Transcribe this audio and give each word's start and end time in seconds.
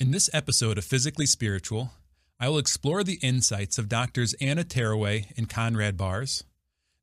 In 0.00 0.12
this 0.12 0.30
episode 0.32 0.78
of 0.78 0.84
Physically 0.84 1.26
Spiritual, 1.26 1.90
I 2.38 2.48
will 2.48 2.58
explore 2.58 3.02
the 3.02 3.18
insights 3.20 3.78
of 3.78 3.88
doctors 3.88 4.32
Anna 4.34 4.62
Terruwe 4.62 5.36
and 5.36 5.48
Conrad 5.48 5.96
Baars. 5.96 6.44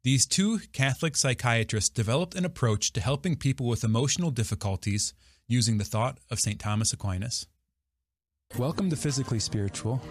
These 0.05 0.25
two 0.25 0.59
Catholic 0.71 1.17
psychiatrists 1.17 1.89
developed 1.89 2.35
an 2.35 2.45
approach 2.45 2.93
to 2.93 3.01
helping 3.01 3.35
people 3.35 3.67
with 3.67 3.83
emotional 3.83 4.31
difficulties 4.31 5.13
using 5.45 5.77
the 5.77 5.83
thought 5.83 6.19
of 6.31 6.39
St. 6.39 6.57
Thomas 6.57 6.93
Aquinas. 6.93 7.47
Welcome 8.57 8.89
to 8.89 8.95
Physically 8.95 9.39
Spiritual. 9.39 10.01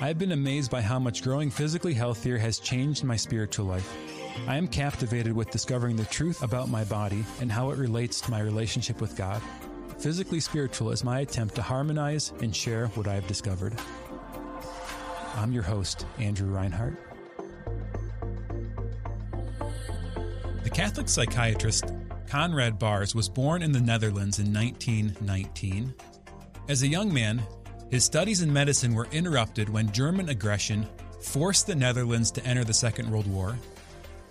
I 0.00 0.08
have 0.08 0.18
been 0.18 0.32
amazed 0.32 0.72
by 0.72 0.82
how 0.82 0.98
much 0.98 1.22
growing 1.22 1.48
physically 1.48 1.94
healthier 1.94 2.38
has 2.38 2.58
changed 2.58 3.04
my 3.04 3.14
spiritual 3.14 3.66
life. 3.66 3.88
I 4.48 4.56
am 4.56 4.66
captivated 4.66 5.32
with 5.32 5.52
discovering 5.52 5.94
the 5.94 6.06
truth 6.06 6.42
about 6.42 6.68
my 6.70 6.82
body 6.82 7.24
and 7.40 7.52
how 7.52 7.70
it 7.70 7.78
relates 7.78 8.20
to 8.22 8.32
my 8.32 8.40
relationship 8.40 9.00
with 9.00 9.16
God. 9.16 9.40
Physically 10.00 10.40
Spiritual 10.40 10.92
is 10.92 11.04
my 11.04 11.20
attempt 11.20 11.54
to 11.56 11.62
harmonize 11.62 12.32
and 12.40 12.56
share 12.56 12.86
what 12.88 13.06
I 13.06 13.12
have 13.12 13.26
discovered. 13.26 13.74
I'm 15.36 15.52
your 15.52 15.62
host, 15.62 16.06
Andrew 16.18 16.48
Reinhardt. 16.48 16.94
The 20.64 20.70
Catholic 20.70 21.06
psychiatrist 21.06 21.92
Conrad 22.26 22.78
Baars 22.78 23.14
was 23.14 23.28
born 23.28 23.60
in 23.60 23.72
the 23.72 23.80
Netherlands 23.80 24.38
in 24.38 24.50
1919. 24.54 25.92
As 26.70 26.82
a 26.82 26.88
young 26.88 27.12
man, 27.12 27.42
his 27.90 28.02
studies 28.02 28.40
in 28.40 28.50
medicine 28.50 28.94
were 28.94 29.08
interrupted 29.12 29.68
when 29.68 29.92
German 29.92 30.30
aggression 30.30 30.86
forced 31.20 31.66
the 31.66 31.74
Netherlands 31.74 32.30
to 32.30 32.46
enter 32.46 32.64
the 32.64 32.72
Second 32.72 33.10
World 33.10 33.26
War. 33.26 33.54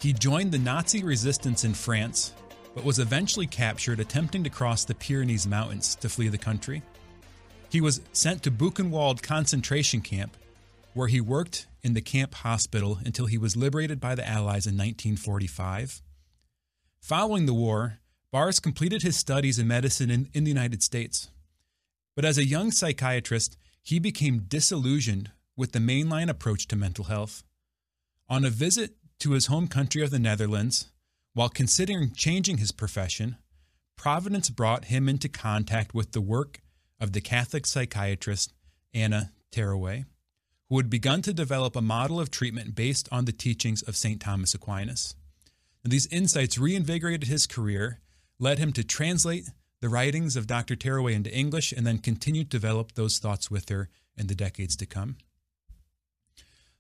He 0.02 0.13
joined 0.13 0.52
the 0.52 0.58
Nazi 0.58 1.03
resistance 1.03 1.63
in 1.63 1.75
France 1.75 2.33
but 2.79 2.85
was 2.85 2.99
eventually 2.99 3.45
captured 3.45 3.99
attempting 3.99 4.41
to 4.41 4.49
cross 4.49 4.85
the 4.85 4.95
Pyrenees 4.95 5.45
Mountains 5.45 5.95
to 5.95 6.07
flee 6.07 6.29
the 6.29 6.38
country. 6.38 6.81
He 7.69 7.81
was 7.81 7.99
sent 8.13 8.41
to 8.43 8.52
Buchenwald 8.52 9.21
concentration 9.21 9.99
camp, 9.99 10.38
where 10.94 11.09
he 11.09 11.19
worked 11.19 11.67
in 11.83 11.94
the 11.94 12.02
camp 12.02 12.36
hospital 12.36 12.99
until 13.03 13.25
he 13.25 13.38
was 13.38 13.58
liberated 13.58 13.99
by 13.99 14.16
the 14.16 14.25
Allies 14.25 14.66
in 14.66 14.77
1945. 14.77 16.02
Following 17.02 17.47
the 17.47 17.53
war, 17.53 17.99
Baars 18.31 18.61
completed 18.61 19.02
his 19.02 19.17
studies 19.17 19.59
in 19.59 19.67
medicine 19.67 20.09
in, 20.09 20.30
in 20.31 20.45
the 20.45 20.52
United 20.52 20.81
States. 20.81 21.27
But 22.16 22.23
as 22.23 22.38
a 22.38 22.47
young 22.47 22.71
psychiatrist, 22.71 23.58
he 23.83 23.99
became 23.99 24.45
disillusioned 24.47 25.31
with 25.58 25.73
the 25.73 25.80
mainline 25.80 26.30
approach 26.30 26.66
to 26.69 26.77
mental 26.77 27.03
health. 27.05 27.43
On 28.30 28.45
a 28.45 28.49
visit 28.49 28.91
to 29.19 29.31
his 29.31 29.47
home 29.47 29.67
country 29.67 30.02
of 30.02 30.11
the 30.11 30.19
Netherlands, 30.19 30.88
while 31.33 31.49
considering 31.49 32.11
changing 32.11 32.58
his 32.58 32.72
profession, 32.72 33.38
Providence 33.95 34.49
brought 34.49 34.85
him 34.85 35.09
into 35.09 35.27
contact 35.27 35.94
with 35.94 36.13
the 36.13 36.21
work 36.21 36.61
of 36.99 37.11
the 37.11 37.21
Catholic 37.21 37.66
psychiatrist 37.66 38.53
Anna 38.94 39.31
Terruwe, 39.52 40.05
who 40.69 40.77
had 40.77 40.89
begun 40.89 41.21
to 41.23 41.33
develop 41.33 41.75
a 41.75 41.81
model 41.81 42.19
of 42.19 42.31
treatment 42.31 42.75
based 42.75 43.09
on 43.11 43.25
the 43.25 43.31
teachings 43.31 43.81
of 43.81 43.97
St. 43.97 44.21
Thomas 44.21 44.53
Aquinas. 44.53 45.16
And 45.83 45.91
these 45.91 46.08
insights 46.08 46.58
reinvigorated 46.58 47.27
his 47.27 47.45
career, 47.47 47.99
led 48.39 48.58
him 48.58 48.71
to 48.73 48.83
translate 48.83 49.49
the 49.81 49.89
writings 49.89 50.36
of 50.36 50.47
Dr. 50.47 50.75
Terruwe 50.75 51.14
into 51.14 51.33
English, 51.33 51.71
and 51.71 51.86
then 51.86 51.97
continue 51.97 52.43
to 52.43 52.49
develop 52.49 52.93
those 52.93 53.17
thoughts 53.17 53.49
with 53.49 53.69
her 53.69 53.89
in 54.16 54.27
the 54.27 54.36
decades 54.36 54.75
to 54.77 54.86
come. 54.86 55.17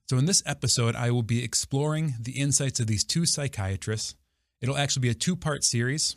So, 0.09 0.17
in 0.17 0.25
this 0.25 0.43
episode, 0.45 0.95
I 0.95 1.11
will 1.11 1.23
be 1.23 1.43
exploring 1.43 2.15
the 2.19 2.39
insights 2.39 2.79
of 2.79 2.87
these 2.87 3.03
two 3.03 3.25
psychiatrists 3.25 4.15
It'll 4.61 4.77
actually 4.77 5.01
be 5.01 5.09
a 5.09 5.13
two 5.13 5.35
part 5.35 5.63
series. 5.63 6.15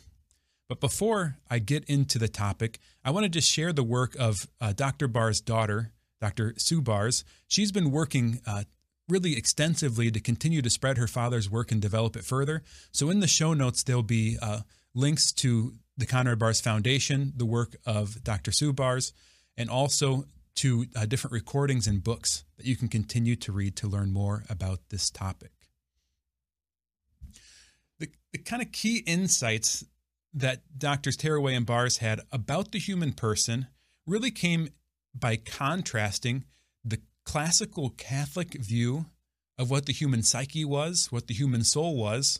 But 0.69 0.79
before 0.79 1.37
I 1.49 1.59
get 1.59 1.83
into 1.85 2.17
the 2.17 2.27
topic, 2.27 2.79
I 3.03 3.11
want 3.11 3.31
to 3.31 3.41
share 3.41 3.73
the 3.73 3.83
work 3.83 4.15
of 4.17 4.47
uh, 4.59 4.73
Dr. 4.73 5.07
Baars' 5.07 5.41
daughter, 5.41 5.91
Dr. 6.21 6.53
Sue 6.57 6.81
Baars. 6.81 7.23
She's 7.47 7.71
been 7.71 7.91
working 7.91 8.41
uh, 8.47 8.63
really 9.09 9.37
extensively 9.37 10.09
to 10.09 10.19
continue 10.19 10.61
to 10.61 10.69
spread 10.69 10.97
her 10.97 11.07
father's 11.07 11.49
work 11.49 11.71
and 11.71 11.81
develop 11.81 12.15
it 12.15 12.23
further. 12.23 12.63
So 12.91 13.09
in 13.09 13.19
the 13.19 13.27
show 13.27 13.53
notes, 13.53 13.83
there'll 13.83 14.03
be 14.03 14.37
uh, 14.41 14.61
links 14.95 15.31
to 15.33 15.73
the 15.97 16.05
Conrad 16.05 16.39
Baars 16.39 16.61
Foundation, 16.61 17.33
the 17.35 17.45
work 17.45 17.75
of 17.85 18.23
Dr. 18.23 18.51
Sue 18.51 18.73
Baars, 18.73 19.13
and 19.57 19.69
also 19.69 20.23
to 20.55 20.85
uh, 20.95 21.05
different 21.05 21.33
recordings 21.33 21.87
and 21.87 22.03
books 22.03 22.45
that 22.57 22.65
you 22.65 22.75
can 22.75 22.87
continue 22.87 23.35
to 23.35 23.51
read 23.51 23.75
to 23.75 23.87
learn 23.87 24.11
more 24.11 24.43
about 24.49 24.79
this 24.89 25.09
topic 25.09 25.52
the, 28.33 28.39
kind 28.39 28.61
of 28.61 28.71
key 28.71 28.97
insights 29.05 29.85
that 30.33 30.63
doctors 30.77 31.15
Terruwe 31.15 31.55
and 31.55 31.65
Baars 31.65 31.99
had 31.99 32.21
about 32.31 32.71
the 32.71 32.79
human 32.79 33.13
person 33.13 33.67
really 34.05 34.31
came 34.31 34.69
by 35.15 35.37
contrasting 35.37 36.45
the 36.83 36.99
classical 37.23 37.91
Catholic 37.91 38.53
view 38.55 39.05
of 39.57 39.69
what 39.69 39.85
the 39.85 39.93
human 39.93 40.23
psyche 40.23 40.65
was, 40.65 41.11
what 41.11 41.27
the 41.27 41.33
human 41.33 41.63
soul 41.63 41.95
was, 41.95 42.39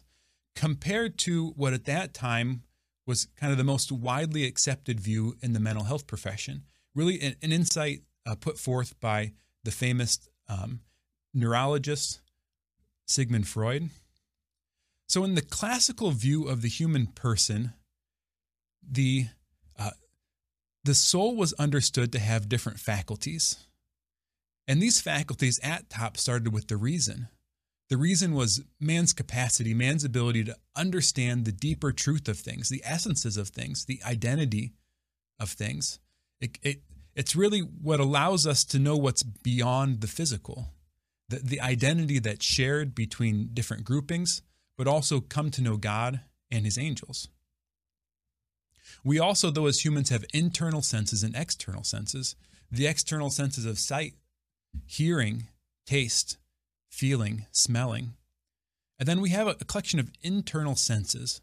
compared 0.55 1.17
to 1.19 1.53
what 1.55 1.73
at 1.73 1.85
that 1.85 2.13
time 2.13 2.63
was 3.05 3.27
kind 3.37 3.51
of 3.51 3.57
the 3.57 3.63
most 3.63 3.91
widely 3.91 4.45
accepted 4.45 4.99
view 4.99 5.35
in 5.41 5.53
the 5.53 5.59
mental 5.59 5.85
health 5.85 6.07
profession. 6.07 6.63
Really, 6.95 7.21
an, 7.21 7.35
an 7.41 7.51
insight 7.51 8.01
uh, 8.25 8.35
put 8.35 8.57
forth 8.57 8.99
by 8.99 9.33
the 9.63 9.71
famous 9.71 10.17
um, 10.47 10.81
neurologist 11.33 12.21
Sigmund 13.05 13.47
Freud. 13.47 13.89
So, 15.13 15.23
in 15.23 15.35
the 15.35 15.43
classical 15.43 16.09
view 16.09 16.47
of 16.47 16.63
the 16.63 16.67
human 16.67 17.05
person, 17.05 17.73
the 18.81 19.27
uh, 19.77 19.91
the 20.83 20.95
soul 20.95 21.35
was 21.35 21.53
understood 21.59 22.11
to 22.13 22.19
have 22.19 22.49
different 22.49 22.79
faculties. 22.79 23.67
And 24.67 24.81
these 24.81 25.01
faculties 25.01 25.59
at 25.61 25.87
top 25.87 26.17
started 26.17 26.51
with 26.51 26.67
the 26.67 26.77
reason. 26.77 27.27
The 27.89 27.97
reason 27.97 28.33
was 28.33 28.63
man's 28.79 29.13
capacity, 29.13 29.75
man's 29.75 30.03
ability 30.03 30.45
to 30.45 30.57
understand 30.75 31.45
the 31.45 31.51
deeper 31.51 31.91
truth 31.91 32.27
of 32.27 32.39
things, 32.39 32.69
the 32.69 32.81
essences 32.83 33.37
of 33.37 33.49
things, 33.49 33.85
the 33.85 34.01
identity 34.03 34.73
of 35.39 35.51
things. 35.51 35.99
It, 36.41 36.57
it, 36.63 36.81
it's 37.15 37.35
really 37.35 37.59
what 37.59 37.99
allows 37.99 38.47
us 38.47 38.63
to 38.63 38.79
know 38.79 38.97
what's 38.97 39.21
beyond 39.21 40.01
the 40.01 40.07
physical, 40.07 40.69
the, 41.29 41.35
the 41.35 41.61
identity 41.61 42.17
that's 42.17 42.43
shared 42.43 42.95
between 42.95 43.49
different 43.53 43.83
groupings 43.83 44.41
but 44.83 44.91
also 44.91 45.21
come 45.21 45.49
to 45.49 45.61
know 45.61 45.77
God 45.77 46.19
and 46.51 46.65
his 46.65 46.77
angels. 46.77 47.29
We 49.01 49.17
also, 49.17 49.49
though, 49.49 49.67
as 49.67 49.85
humans, 49.85 50.09
have 50.09 50.25
internal 50.33 50.81
senses 50.81 51.23
and 51.23 51.33
external 51.37 51.85
senses. 51.85 52.35
The 52.69 52.85
external 52.85 53.29
senses 53.29 53.65
of 53.65 53.79
sight, 53.79 54.15
hearing, 54.85 55.47
taste, 55.85 56.35
feeling, 56.89 57.45
smelling. 57.49 58.15
And 58.99 59.07
then 59.07 59.21
we 59.21 59.29
have 59.29 59.47
a 59.47 59.55
collection 59.55 60.01
of 60.01 60.11
internal 60.21 60.75
senses. 60.75 61.39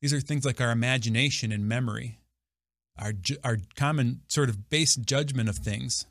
These 0.00 0.14
are 0.14 0.20
things 0.20 0.46
like 0.46 0.58
our 0.58 0.70
imagination 0.70 1.52
and 1.52 1.68
memory, 1.68 2.20
our, 2.98 3.12
our 3.44 3.58
common 3.76 4.22
sort 4.28 4.48
of 4.48 4.70
base 4.70 4.96
judgment 4.96 5.50
of 5.50 5.56
things, 5.58 6.06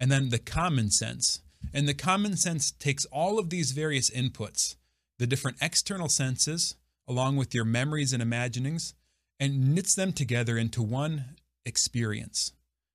and 0.00 0.10
then 0.10 0.30
the 0.30 0.38
common 0.38 0.90
sense. 0.90 1.42
And 1.74 1.86
the 1.86 1.92
common 1.92 2.38
sense 2.38 2.70
takes 2.70 3.04
all 3.06 3.38
of 3.38 3.50
these 3.50 3.72
various 3.72 4.08
inputs 4.08 4.76
the 5.18 5.26
different 5.26 5.58
external 5.60 6.08
senses 6.08 6.76
along 7.08 7.36
with 7.36 7.54
your 7.54 7.64
memories 7.64 8.12
and 8.12 8.22
imaginings 8.22 8.94
and 9.38 9.74
knits 9.74 9.94
them 9.94 10.12
together 10.12 10.56
into 10.56 10.82
one 10.82 11.24
experience, 11.64 12.52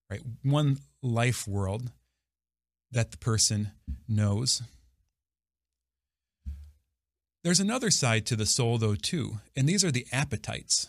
right? 0.09 0.21
One 0.43 0.79
life 1.01 1.47
world 1.47 1.91
that 2.91 3.11
the 3.11 3.17
person 3.17 3.71
knows. 4.07 4.61
There's 7.43 7.59
another 7.59 7.89
side 7.89 8.25
to 8.27 8.35
the 8.35 8.45
soul, 8.45 8.77
though, 8.77 8.95
too, 8.95 9.39
and 9.55 9.67
these 9.67 9.83
are 9.83 9.91
the 9.91 10.05
appetites. 10.11 10.87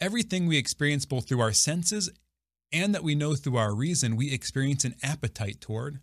Everything 0.00 0.46
we 0.46 0.56
experience 0.56 1.04
both 1.04 1.28
through 1.28 1.40
our 1.40 1.52
senses 1.52 2.10
and 2.72 2.94
that 2.94 3.04
we 3.04 3.14
know 3.14 3.34
through 3.34 3.56
our 3.56 3.74
reason, 3.74 4.16
we 4.16 4.32
experience 4.32 4.84
an 4.84 4.96
appetite 5.02 5.60
toward, 5.60 6.00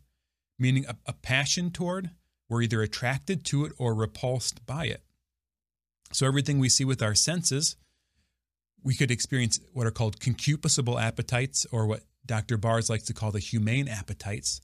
meaning 0.58 0.86
a, 0.88 0.96
a 1.06 1.14
passion 1.14 1.72
toward, 1.72 2.12
we're 2.50 2.64
either 2.64 2.82
attracted 2.82 3.46
to 3.46 3.66
it 3.66 3.72
or 3.78 3.94
repulsed 3.94 4.66
by 4.66 4.86
it. 4.86 5.04
So, 6.12 6.26
everything 6.26 6.60
we 6.60 6.70
see 6.70 6.86
with 6.86 7.04
our 7.04 7.16
senses, 7.16 7.76
we 8.84 8.96
could 8.96 9.12
experience 9.12 9.60
what 9.74 9.86
are 9.86 9.92
called 9.92 10.20
concupiscible 10.20 11.02
appetites, 11.02 11.68
or 11.72 11.86
what 11.86 12.02
Dr. 12.26 12.58
Baars 12.58 12.90
likes 12.90 13.06
to 13.06 13.14
call 13.14 13.32
the 13.32 13.40
humane 13.40 13.88
appetites. 13.88 14.62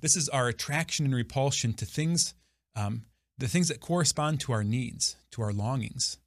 This 0.00 0.16
is 0.16 0.28
our 0.28 0.48
attraction 0.48 1.04
and 1.06 1.14
repulsion 1.14 1.74
to 1.74 1.84
things, 1.84 2.34
um, 2.76 3.02
the 3.38 3.48
things 3.48 3.68
that 3.68 3.80
correspond 3.80 4.40
to 4.40 4.52
our 4.52 4.64
needs, 4.64 5.16
to 5.32 5.42
our 5.42 5.52
longings 5.52 6.18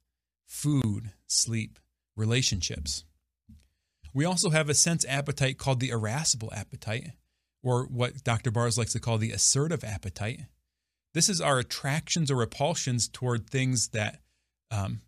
food, 0.46 1.12
sleep, 1.26 1.78
relationships. 2.16 3.04
We 4.14 4.24
also 4.24 4.48
have 4.50 4.70
a 4.70 4.74
sense 4.74 5.04
appetite 5.06 5.58
called 5.58 5.80
the 5.80 5.90
irascible 5.90 6.50
appetite, 6.54 7.12
or 7.62 7.84
what 7.84 8.24
Dr. 8.24 8.50
Baars 8.50 8.78
likes 8.78 8.92
to 8.94 9.00
call 9.00 9.18
the 9.18 9.30
assertive 9.30 9.84
appetite. 9.84 10.40
This 11.14 11.28
is 11.28 11.40
our 11.40 11.58
attractions 11.58 12.30
or 12.30 12.36
repulsions 12.36 13.08
toward 13.08 13.48
things 13.48 13.88
that 13.88 14.20
um, 14.70 15.00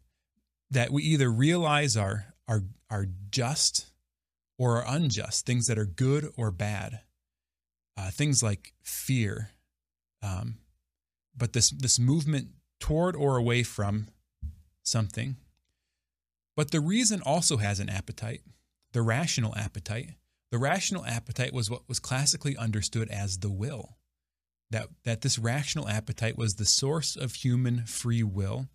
that 0.71 0.91
we 0.91 1.03
either 1.03 1.31
realize 1.31 1.97
are 1.97 2.35
are 2.49 2.63
are 2.91 3.07
just 3.31 3.91
or 4.59 4.83
are 4.83 4.95
unjust, 4.95 5.47
things 5.47 5.67
that 5.67 5.79
are 5.79 5.87
good 5.87 6.33
or 6.37 6.51
bad, 6.51 7.01
uh, 7.97 8.11
things 8.11 8.43
like 8.43 8.73
fear. 8.83 9.51
Um, 10.23 10.57
but 11.37 11.53
this 11.53 11.71
this 11.71 11.99
movement 11.99 12.49
toward 12.79 13.15
or 13.15 13.37
away 13.37 13.63
from 13.63 14.09
something. 14.83 15.37
But 16.57 16.71
the 16.73 16.81
reason 16.81 17.23
also 17.25 17.59
has 17.59 17.81
an 17.81 17.89
appetite, 17.89 18.43
the 18.93 19.03
rational 19.03 19.55
appetite. 19.57 20.15
The 20.51 20.59
rational 20.59 21.07
appetite 21.07 21.53
was 21.53 21.71
what 21.71 21.89
was 21.89 22.01
classically 22.01 22.57
understood 22.57 23.09
as 23.09 23.39
the 23.39 23.51
will. 23.51 23.97
That, 24.71 24.89
that 25.05 25.23
this 25.23 25.39
rational 25.39 25.89
appetite 25.89 26.39
was 26.39 26.55
the 26.55 26.65
source 26.65 27.17
of 27.17 27.35
human 27.35 27.87
free 27.87 28.23
will. 28.23 28.69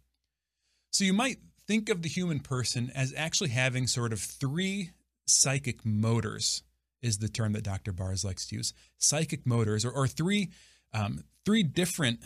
So 0.92 1.06
you 1.06 1.13
might 1.13 1.38
think 1.68 1.89
of 1.89 2.01
the 2.01 2.09
human 2.09 2.39
person 2.39 2.92
as 2.94 3.13
actually 3.15 3.50
having 3.50 3.88
sort 3.88 4.13
of 4.13 4.19
three 4.19 4.92
psychic 5.25 5.86
motors, 5.86 6.63
is 7.01 7.19
the 7.19 7.30
term 7.30 7.53
that 7.53 7.63
Dr. 7.63 7.92
Baars 7.92 8.25
likes 8.25 8.45
to 8.47 8.56
use. 8.56 8.74
Psychic 8.97 9.45
motors, 9.45 9.86
or, 9.86 9.92
or 9.92 10.07
three, 10.07 10.50
um, 10.94 11.24
three 11.45 11.63
different 11.63 12.19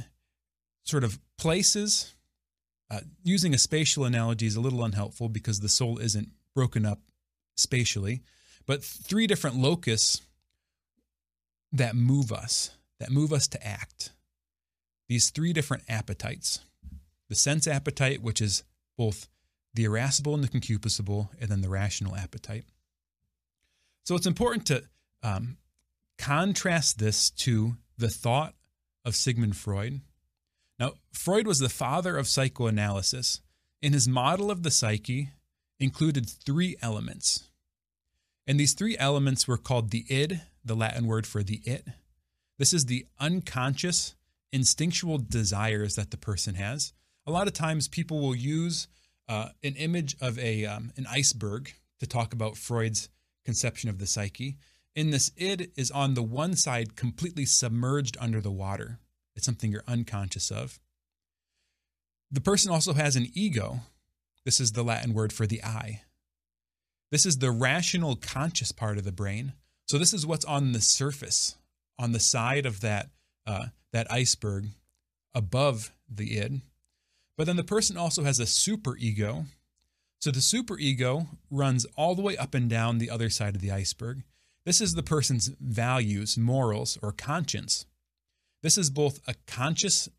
sort 0.84 1.04
of 1.04 1.20
places. 1.38 2.16
Uh, 2.92 3.02
using 3.24 3.54
a 3.54 3.58
spatial 3.58 4.04
analogy 4.04 4.48
is 4.48 4.56
a 4.56 4.62
little 4.62 4.84
unhelpful 4.84 5.30
because 5.30 5.60
the 5.60 5.70
soul 5.70 6.00
isn't 6.00 6.30
broken 6.56 6.86
up 6.86 7.00
spatially, 7.56 8.22
but 8.66 8.84
three 8.84 9.28
different 9.28 9.56
locus 9.56 10.22
that 11.72 11.96
move 11.96 12.32
us, 12.32 12.72
that 13.00 13.12
move 13.12 13.32
us 13.34 13.48
to 13.48 13.66
act. 13.66 14.12
These 15.08 15.30
three 15.30 15.54
different 15.54 15.84
appetites 15.90 16.60
the 17.30 17.36
sense 17.36 17.68
appetite, 17.68 18.22
which 18.22 18.42
is 18.42 18.64
both 18.98 19.28
the 19.76 19.86
irascible 19.86 20.34
and 20.34 20.44
the 20.44 20.48
concupiscible, 20.48 21.30
and 21.40 21.50
then 21.50 21.62
the 21.62 21.70
rational 21.70 22.16
appetite. 22.16 22.66
So 24.04 24.16
it's 24.16 24.26
important 24.26 24.66
to 24.68 24.84
um, 25.22 25.58
contrast 26.18 26.98
this 26.98 27.30
to 27.32 27.78
the 27.98 28.10
thought 28.10 28.56
of 29.06 29.16
Sigmund 29.16 29.56
Freud. 29.56 30.02
Now, 30.80 30.94
Freud 31.14 31.46
was 31.46 31.60
the 31.60 31.70
father 31.70 32.18
of 32.18 32.28
psychoanalysis, 32.28 33.42
and 33.82 33.94
his 33.94 34.08
model 34.08 34.50
of 34.50 34.64
the 34.64 34.72
psyche 34.72 35.30
included 35.80 36.28
three 36.28 36.76
elements. 36.82 37.50
And 38.48 38.60
these 38.60 38.74
three 38.74 38.98
elements 38.98 39.48
were 39.48 39.58
called 39.58 39.92
the 39.92 40.06
id, 40.10 40.42
the 40.66 40.76
Latin 40.76 41.06
word 41.06 41.28
for 41.28 41.44
the 41.44 41.62
it. 41.64 41.86
This 42.60 42.74
is 42.74 42.86
the 42.86 43.08
unconscious, 43.20 44.16
instinctual 44.52 45.18
desires 45.18 45.96
that 45.96 46.12
the 46.12 46.18
person 46.18 46.56
has. 46.56 46.94
A 47.26 47.32
lot 47.32 47.48
of 47.48 47.54
times 47.54 47.88
people 47.88 48.20
will 48.20 48.36
use 48.36 48.88
uh, 49.30 49.50
an 49.64 49.76
image 49.76 50.18
of 50.20 50.38
a, 50.38 50.66
um, 50.66 50.92
an 50.98 51.08
iceberg 51.10 51.74
to 52.02 52.06
talk 52.06 52.34
about 52.34 52.58
Freud's 52.58 53.10
conception 53.46 53.90
of 53.90 53.98
the 53.98 54.06
psyche. 54.06 54.58
In 54.94 55.12
this, 55.12 55.32
id 55.38 55.72
is 55.78 55.90
on 55.90 56.14
the 56.14 56.24
one 56.24 56.56
side 56.56 56.98
completely 56.98 57.46
submerged 57.46 58.18
under 58.20 58.42
the 58.42 58.52
water. 58.52 59.00
It's 59.36 59.46
something 59.46 59.72
you're 59.72 59.84
unconscious 59.88 60.52
of. 60.52 60.80
The 62.30 62.42
person 62.42 62.72
also 62.72 62.94
has 62.94 63.16
an 63.16 63.30
ego. 63.34 63.80
This 64.44 64.60
is 64.60 64.74
the 64.74 64.84
Latin 64.84 65.14
word 65.14 65.32
for 65.32 65.48
the 65.48 65.64
I. 65.64 66.02
This 67.12 67.26
is 67.26 67.38
the 67.38 67.52
rational 67.52 68.18
conscious 68.18 68.74
part 68.74 68.98
of 68.98 69.06
the 69.06 69.12
brain. 69.14 69.54
So 69.86 69.98
this 69.98 70.14
is 70.14 70.26
what's 70.26 70.46
on 70.46 70.74
the 70.74 70.82
surface, 70.82 71.56
on 72.00 72.14
the 72.14 72.20
side 72.20 72.66
of 72.66 72.82
that 72.82 73.10
uh, 73.46 73.68
that 73.92 74.12
iceberg, 74.12 74.66
above 75.36 75.92
the 76.10 76.40
id. 76.40 76.62
But 77.38 77.46
then 77.46 77.56
the 77.56 77.64
person 77.64 77.98
also 77.98 78.24
has 78.24 78.40
a 78.40 78.46
super 78.46 78.98
ego, 78.98 79.46
so 80.20 80.32
the 80.32 80.40
superego 80.40 81.28
runs 81.52 81.86
all 81.96 82.16
the 82.16 82.22
way 82.22 82.36
up 82.38 82.54
and 82.56 82.70
down 82.70 82.98
the 82.98 83.10
other 83.10 83.30
side 83.30 83.56
of 83.56 83.62
the 83.62 83.72
iceberg. 83.72 84.24
This 84.66 84.82
is 84.82 84.94
the 84.94 85.04
person's 85.04 85.50
values, 85.60 86.38
morals, 86.38 86.98
or 87.02 87.12
conscience. 87.12 87.86
This 88.62 88.78
is 88.78 88.90
both 88.90 89.20
a 89.28 89.36
conscious 89.48 90.10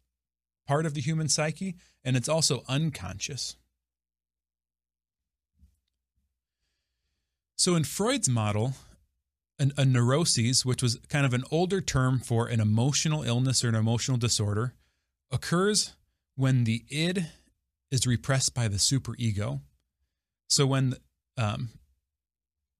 part 0.67 0.87
of 0.87 0.95
the 0.95 1.01
human 1.01 1.29
psyche 1.29 1.77
and 2.05 2.17
it's 2.17 2.29
also 2.29 2.65
unconscious. 2.69 3.57
So 7.57 7.75
in 7.75 7.85
Freud's 7.85 8.29
model, 8.29 8.73
an, 9.61 9.73
a 9.77 9.85
neuroses, 9.85 10.67
which 10.67 10.83
was 10.83 10.99
kind 11.09 11.25
of 11.25 11.33
an 11.33 11.45
older 11.53 11.81
term 11.81 12.19
for 12.19 12.49
an 12.49 12.59
emotional 12.59 13.23
illness 13.23 13.63
or 13.63 13.69
an 13.69 13.77
emotional 13.77 14.19
disorder, 14.19 14.75
occurs 15.31 15.95
when 16.35 16.65
the 16.65 16.85
id 16.91 17.27
is 17.93 18.07
repressed 18.07 18.55
by 18.55 18.67
the 18.67 18.79
superego 18.79 19.61
so 20.51 20.67
when 20.67 20.95
um, 21.39 21.71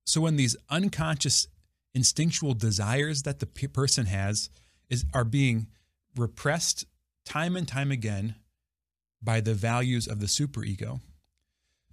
so 0.05 0.21
when 0.21 0.37
these 0.37 0.57
unconscious 0.69 1.47
instinctual 1.95 2.55
desires 2.55 3.23
that 3.23 3.39
the 3.39 3.47
p- 3.47 3.69
person 3.69 4.07
has 4.07 4.51
is 4.91 5.05
are 5.15 5.25
being 5.25 5.69
repressed 6.17 6.85
time 7.25 7.57
and 7.57 7.69
time 7.69 7.93
again 7.93 8.35
by 9.23 9.41
the 9.41 9.55
values 9.55 10.09
of 10.09 10.19
the 10.19 10.27
superego. 10.27 11.01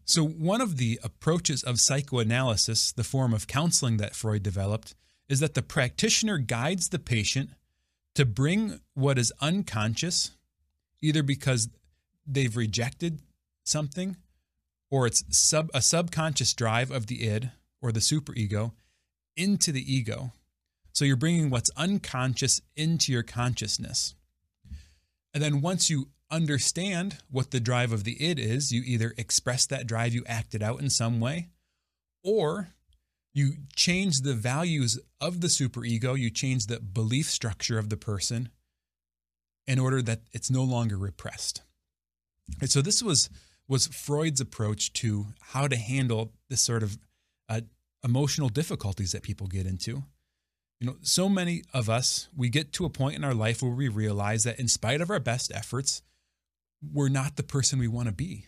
So 0.07 0.25
one 0.25 0.61
of 0.61 0.77
the 0.77 0.99
approaches 1.03 1.63
of 1.63 1.81
psychoanalysis, 1.81 2.93
the 2.93 3.03
form 3.03 3.33
of 3.33 3.45
counseling 3.45 3.97
that 3.97 4.15
Freud 4.15 4.41
developed, 4.41 4.95
is 5.27 5.41
that 5.41 5.53
the 5.53 5.61
practitioner 5.61 6.37
guides 6.37 6.87
the 6.87 6.97
patient 6.97 7.49
to 8.15 8.25
bring 8.25 8.79
what 8.93 9.19
is 9.19 9.33
unconscious, 9.41 10.31
either 11.01 11.23
because 11.23 11.67
they've 12.25 12.55
rejected 12.55 13.19
something 13.65 14.15
or 14.89 15.07
it's 15.07 15.25
sub 15.29 15.69
a 15.73 15.81
subconscious 15.81 16.53
drive 16.53 16.89
of 16.89 17.07
the 17.07 17.27
id 17.27 17.51
or 17.81 17.91
the 17.91 17.99
superego 17.99 18.71
into 19.35 19.73
the 19.73 19.93
ego. 19.93 20.31
So 20.93 21.03
you're 21.03 21.17
bringing 21.17 21.49
what's 21.49 21.69
unconscious 21.75 22.61
into 22.77 23.11
your 23.11 23.23
consciousness. 23.23 24.15
And 25.33 25.43
then 25.43 25.59
once 25.59 25.89
you 25.89 26.07
understand 26.29 27.19
what 27.29 27.51
the 27.51 27.59
drive 27.59 27.91
of 27.91 28.03
the 28.03 28.21
id 28.23 28.39
is, 28.39 28.71
you 28.71 28.81
either 28.85 29.13
express 29.17 29.65
that 29.67 29.87
drive, 29.87 30.13
you 30.13 30.23
act 30.27 30.53
it 30.53 30.61
out 30.61 30.81
in 30.81 30.89
some 30.89 31.19
way, 31.19 31.49
or 32.23 32.69
you 33.33 33.53
change 33.75 34.21
the 34.21 34.33
values 34.33 34.99
of 35.21 35.41
the 35.41 35.47
superego, 35.47 36.17
you 36.17 36.29
change 36.29 36.67
the 36.67 36.79
belief 36.79 37.29
structure 37.29 37.77
of 37.77 37.89
the 37.89 37.97
person 37.97 38.49
in 39.67 39.79
order 39.79 40.01
that 40.01 40.21
it's 40.31 40.49
no 40.49 40.63
longer 40.63 40.97
repressed. 40.97 41.61
And 42.61 42.69
so 42.69 42.81
this 42.81 43.03
was 43.03 43.29
was 43.67 43.87
Freud's 43.87 44.39
approach 44.39 44.93
to 44.93 45.27
how 45.41 45.67
to 45.67 45.75
handle 45.75 46.31
this 46.49 46.61
sort 46.61 46.83
of 46.83 46.97
uh, 47.49 47.61
emotional 48.03 48.47
difficulties 48.47 49.11
that 49.11 49.23
people 49.23 49.47
get 49.47 49.65
into. 49.65 50.03
You 50.79 50.87
know, 50.87 50.95
so 51.01 51.27
many 51.27 51.63
of 51.73 51.89
us, 51.89 52.29
we 52.35 52.49
get 52.49 52.71
to 52.73 52.85
a 52.85 52.89
point 52.89 53.15
in 53.15 53.25
our 53.25 53.33
life 53.33 53.61
where 53.61 53.71
we 53.71 53.89
realize 53.89 54.45
that 54.45 54.59
in 54.59 54.69
spite 54.69 55.01
of 55.01 55.09
our 55.09 55.19
best 55.19 55.51
efforts, 55.53 56.01
we're 56.81 57.09
not 57.09 57.35
the 57.35 57.43
person 57.43 57.79
we 57.79 57.87
want 57.87 58.07
to 58.07 58.13
be. 58.13 58.47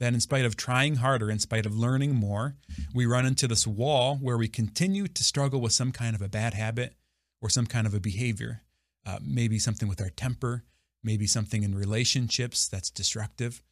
That 0.00 0.12
in 0.12 0.20
spite 0.20 0.44
of 0.44 0.56
trying 0.56 0.96
harder, 0.96 1.30
in 1.30 1.38
spite 1.38 1.66
of 1.66 1.76
learning 1.76 2.14
more, 2.14 2.56
we 2.94 3.06
run 3.06 3.26
into 3.26 3.46
this 3.46 3.66
wall 3.66 4.16
where 4.16 4.36
we 4.36 4.48
continue 4.48 5.06
to 5.06 5.24
struggle 5.24 5.60
with 5.60 5.72
some 5.72 5.92
kind 5.92 6.16
of 6.16 6.22
a 6.22 6.28
bad 6.28 6.54
habit 6.54 6.94
or 7.40 7.48
some 7.48 7.66
kind 7.66 7.86
of 7.86 7.94
a 7.94 8.00
behavior. 8.00 8.62
Uh, 9.06 9.18
maybe 9.22 9.58
something 9.58 9.88
with 9.88 10.00
our 10.00 10.10
temper, 10.10 10.64
maybe 11.02 11.26
something 11.26 11.62
in 11.62 11.74
relationships 11.74 12.66
that's 12.66 12.90
destructive. 12.90 13.62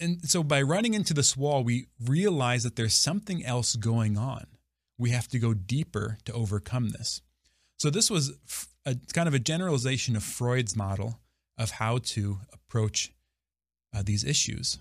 And, 0.00 0.20
so 0.28 0.42
by 0.42 0.62
running 0.62 0.94
into 0.94 1.14
this 1.14 1.36
wall, 1.36 1.64
we 1.64 1.88
realize 2.04 2.62
that 2.62 2.76
there's 2.76 2.94
something 2.94 3.44
else 3.44 3.74
going 3.74 4.16
on. 4.16 4.46
We 4.96 5.10
have 5.10 5.28
to 5.28 5.38
go 5.38 5.52
deeper 5.54 6.18
to 6.26 6.32
overcome 6.32 6.90
this. 6.90 7.22
So 7.78 7.90
this 7.90 8.10
was 8.10 8.38
a 8.86 8.96
kind 9.12 9.28
of 9.28 9.34
a 9.34 9.38
generalization 9.38 10.16
of 10.16 10.22
Freud's 10.22 10.76
model 10.76 11.20
of 11.58 11.72
how 11.72 11.98
to 11.98 12.38
approach 12.52 13.12
uh, 13.94 14.02
these 14.04 14.24
issues. 14.24 14.78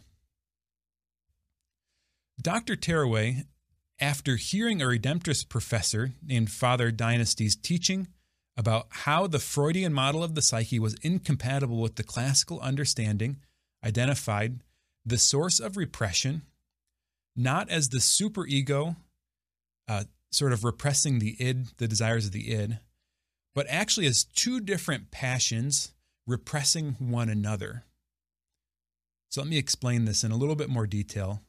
Dr. 2.41 2.75
Terruwe, 2.75 3.45
after 3.99 4.35
hearing 4.35 4.81
a 4.81 4.85
Redemptorist 4.85 5.49
professor 5.49 6.13
named 6.23 6.51
Father 6.51 6.91
Duynstee's 6.91 7.55
teaching 7.55 8.07
about 8.55 8.87
how 8.89 9.27
the 9.27 9.39
Freudian 9.39 9.93
model 9.93 10.23
of 10.23 10.35
the 10.35 10.41
psyche 10.41 10.79
was 10.79 10.95
incompatible 11.01 11.81
with 11.81 11.95
the 11.95 12.03
classical 12.03 12.59
understanding 12.59 13.37
identified 13.83 14.59
the 15.05 15.17
source 15.17 15.59
of 15.59 15.77
repression, 15.77 16.41
not 17.35 17.69
as 17.69 17.89
the 17.89 17.99
superego, 17.99 18.95
uh, 19.87 20.03
sort 20.31 20.53
of 20.53 20.63
repressing 20.63 21.19
the 21.19 21.35
id, 21.39 21.67
the 21.77 21.87
desires 21.87 22.25
of 22.25 22.31
the 22.31 22.51
id, 22.51 22.79
but 23.55 23.65
actually 23.69 24.05
as 24.05 24.23
two 24.23 24.59
different 24.59 25.09
passions 25.11 25.93
repressing 26.27 26.95
one 26.99 27.29
another. 27.29 27.85
So 29.29 29.41
let 29.41 29.49
me 29.49 29.57
explain 29.57 30.05
this 30.05 30.23
in 30.23 30.31
a 30.31 30.37
little 30.37 30.55
bit 30.55 30.69
more 30.69 30.85
detail, 30.85 31.41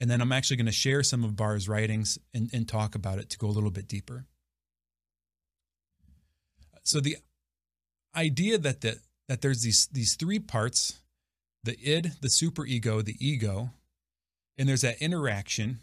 and 0.00 0.10
then 0.10 0.20
I'm 0.20 0.32
actually 0.32 0.56
going 0.56 0.66
to 0.66 0.72
share 0.72 1.02
some 1.02 1.24
of 1.24 1.36
Baars' 1.36 1.68
writings 1.68 2.18
and, 2.34 2.50
and 2.52 2.68
talk 2.68 2.94
about 2.94 3.18
it 3.18 3.30
to 3.30 3.38
go 3.38 3.46
a 3.46 3.48
little 3.48 3.70
bit 3.70 3.88
deeper. 3.88 4.26
So 6.82 7.00
the 7.00 7.16
idea 8.14 8.58
that 8.58 8.82
the, 8.82 8.98
that 9.28 9.40
there's 9.40 9.62
these 9.62 9.86
these 9.86 10.14
three 10.16 10.38
parts 10.38 11.00
the 11.64 11.78
id, 11.80 12.12
the 12.20 12.28
superego, 12.28 13.02
the 13.02 13.16
ego, 13.18 13.70
and 14.58 14.68
there's 14.68 14.82
that 14.82 15.00
interaction. 15.00 15.80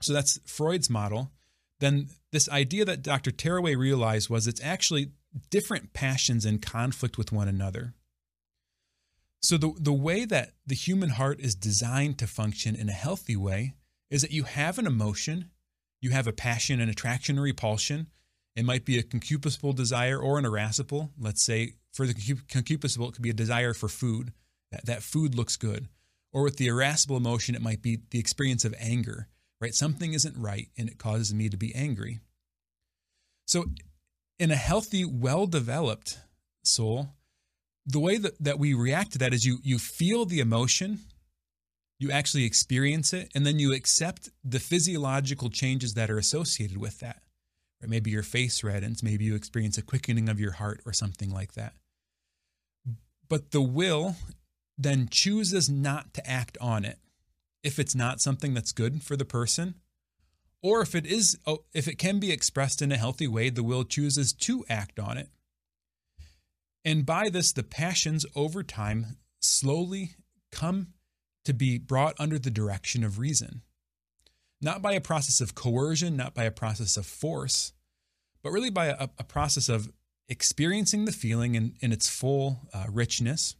So 0.00 0.12
that's 0.12 0.38
Freud's 0.46 0.88
model. 0.88 1.32
Then 1.80 2.08
this 2.30 2.48
idea 2.48 2.84
that 2.84 3.02
Dr. 3.02 3.30
Terruwe 3.30 3.76
realized 3.76 4.30
was 4.30 4.46
it's 4.46 4.62
actually 4.62 5.12
different 5.50 5.92
passions 5.92 6.46
in 6.46 6.58
conflict 6.58 7.18
with 7.18 7.32
one 7.32 7.48
another. 7.48 7.94
So 9.42 9.56
the, 9.56 9.72
the 9.78 9.92
way 9.92 10.24
that 10.26 10.52
the 10.66 10.74
human 10.74 11.10
heart 11.10 11.40
is 11.40 11.54
designed 11.54 12.18
to 12.18 12.26
function 12.26 12.76
in 12.76 12.88
a 12.88 12.92
healthy 12.92 13.36
way 13.36 13.74
is 14.10 14.22
that 14.22 14.32
you 14.32 14.44
have 14.44 14.78
an 14.78 14.86
emotion, 14.86 15.50
you 16.00 16.10
have 16.10 16.26
a 16.26 16.32
passion, 16.32 16.80
an 16.80 16.88
attraction, 16.88 17.38
or 17.38 17.42
repulsion. 17.42 18.08
It 18.54 18.64
might 18.64 18.84
be 18.84 18.98
a 18.98 19.02
concupiscible 19.02 19.74
desire 19.74 20.18
or 20.18 20.38
an 20.38 20.44
irascible. 20.44 21.10
Let's 21.18 21.44
say 21.44 21.74
for 21.92 22.06
the 22.06 22.14
concupiscible, 22.14 23.08
it 23.08 23.12
could 23.14 23.22
be 23.22 23.30
a 23.30 23.34
desire 23.34 23.72
for 23.72 23.88
food. 23.88 24.32
That, 24.72 24.86
that 24.86 25.02
food 25.02 25.34
looks 25.34 25.56
good. 25.56 25.88
Or 26.32 26.42
with 26.42 26.58
the 26.58 26.68
irascible 26.68 27.16
emotion, 27.16 27.54
it 27.54 27.62
might 27.62 27.82
be 27.82 28.00
the 28.10 28.18
experience 28.18 28.64
of 28.64 28.74
anger, 28.78 29.28
right? 29.60 29.74
Something 29.74 30.14
isn't 30.14 30.36
right 30.36 30.68
and 30.78 30.88
it 30.88 30.98
causes 30.98 31.34
me 31.34 31.48
to 31.48 31.56
be 31.56 31.74
angry. 31.74 32.20
So, 33.46 33.66
in 34.38 34.50
a 34.50 34.56
healthy, 34.56 35.04
well 35.04 35.46
developed 35.46 36.18
soul, 36.64 37.10
the 37.86 38.00
way 38.00 38.16
that, 38.16 38.42
that 38.42 38.58
we 38.58 38.74
react 38.74 39.12
to 39.12 39.18
that 39.18 39.34
is 39.34 39.44
you, 39.44 39.58
you 39.62 39.78
feel 39.78 40.24
the 40.24 40.40
emotion, 40.40 41.00
you 41.98 42.10
actually 42.10 42.44
experience 42.44 43.12
it, 43.12 43.30
and 43.34 43.44
then 43.44 43.58
you 43.58 43.74
accept 43.74 44.30
the 44.44 44.60
physiological 44.60 45.50
changes 45.50 45.94
that 45.94 46.10
are 46.10 46.18
associated 46.18 46.78
with 46.78 47.00
that. 47.00 47.22
Or 47.82 47.88
maybe 47.88 48.10
your 48.10 48.22
face 48.22 48.62
reddens, 48.62 49.02
maybe 49.02 49.24
you 49.24 49.34
experience 49.34 49.76
a 49.78 49.82
quickening 49.82 50.28
of 50.28 50.40
your 50.40 50.52
heart 50.52 50.80
or 50.86 50.92
something 50.92 51.30
like 51.30 51.54
that. 51.54 51.74
But 53.28 53.50
the 53.50 53.62
will 53.62 54.16
then 54.78 55.08
chooses 55.10 55.68
not 55.68 56.14
to 56.14 56.28
act 56.28 56.56
on 56.60 56.84
it 56.84 56.98
if 57.62 57.78
it's 57.78 57.94
not 57.94 58.20
something 58.20 58.54
that's 58.54 58.72
good 58.72 59.02
for 59.02 59.16
the 59.16 59.24
person 59.24 59.74
or 60.62 60.80
if 60.80 60.94
it 60.94 61.06
is 61.06 61.38
oh, 61.46 61.64
if 61.72 61.88
it 61.88 61.98
can 61.98 62.18
be 62.18 62.32
expressed 62.32 62.82
in 62.82 62.92
a 62.92 62.96
healthy 62.96 63.26
way 63.26 63.50
the 63.50 63.62
will 63.62 63.84
chooses 63.84 64.32
to 64.32 64.64
act 64.68 64.98
on 64.98 65.16
it. 65.16 65.28
And 66.84 67.04
by 67.04 67.28
this 67.28 67.52
the 67.52 67.62
passions 67.62 68.26
over 68.34 68.62
time 68.62 69.18
slowly 69.40 70.16
come 70.50 70.88
to 71.44 71.52
be 71.52 71.78
brought 71.78 72.14
under 72.18 72.38
the 72.38 72.50
direction 72.50 73.02
of 73.04 73.18
reason. 73.18 73.62
Not 74.60 74.82
by 74.82 74.92
a 74.92 75.00
process 75.00 75.40
of 75.40 75.54
coercion 75.54 76.16
not 76.16 76.34
by 76.34 76.44
a 76.44 76.50
process 76.50 76.96
of 76.96 77.06
force 77.06 77.72
but 78.42 78.50
really 78.50 78.70
by 78.70 78.86
a, 78.86 79.08
a 79.18 79.24
process 79.24 79.68
of 79.68 79.92
experiencing 80.28 81.04
the 81.04 81.12
feeling 81.12 81.56
in, 81.56 81.74
in 81.80 81.92
its 81.92 82.08
full 82.08 82.60
uh, 82.72 82.86
richness 82.88 83.56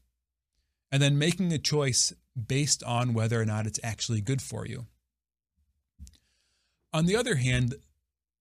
and 0.93 1.03
then 1.03 1.19
making 1.19 1.53
a 1.53 1.59
choice 1.59 2.13
based 2.47 2.83
on 2.85 3.15
whether 3.15 3.41
or 3.41 3.45
not 3.45 3.67
it's 3.67 3.81
actually 3.83 4.21
good 4.21 4.43
for 4.43 4.67
you. 4.67 4.87
On 6.93 7.07
the 7.07 7.17
other 7.17 7.37
hand, 7.37 7.75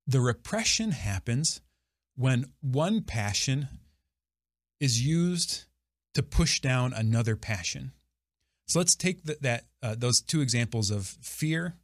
the 0.08 0.22
repression 0.22 0.91
happens 0.91 1.62
when 2.15 2.46
one 2.62 3.01
passion 3.01 3.67
is 4.79 5.05
used 5.05 5.65
to 6.13 6.24
push 6.24 6.60
down 6.60 6.93
another 6.93 7.36
passion. 7.36 7.91
So 8.67 8.79
let's 8.79 8.96
take 8.96 9.24
the, 9.24 9.38
that 9.41 9.65
uh, 9.81 9.96
those 9.98 10.22
two 10.22 10.41
examples 10.41 10.91
of 10.91 11.05
fear 11.22 11.75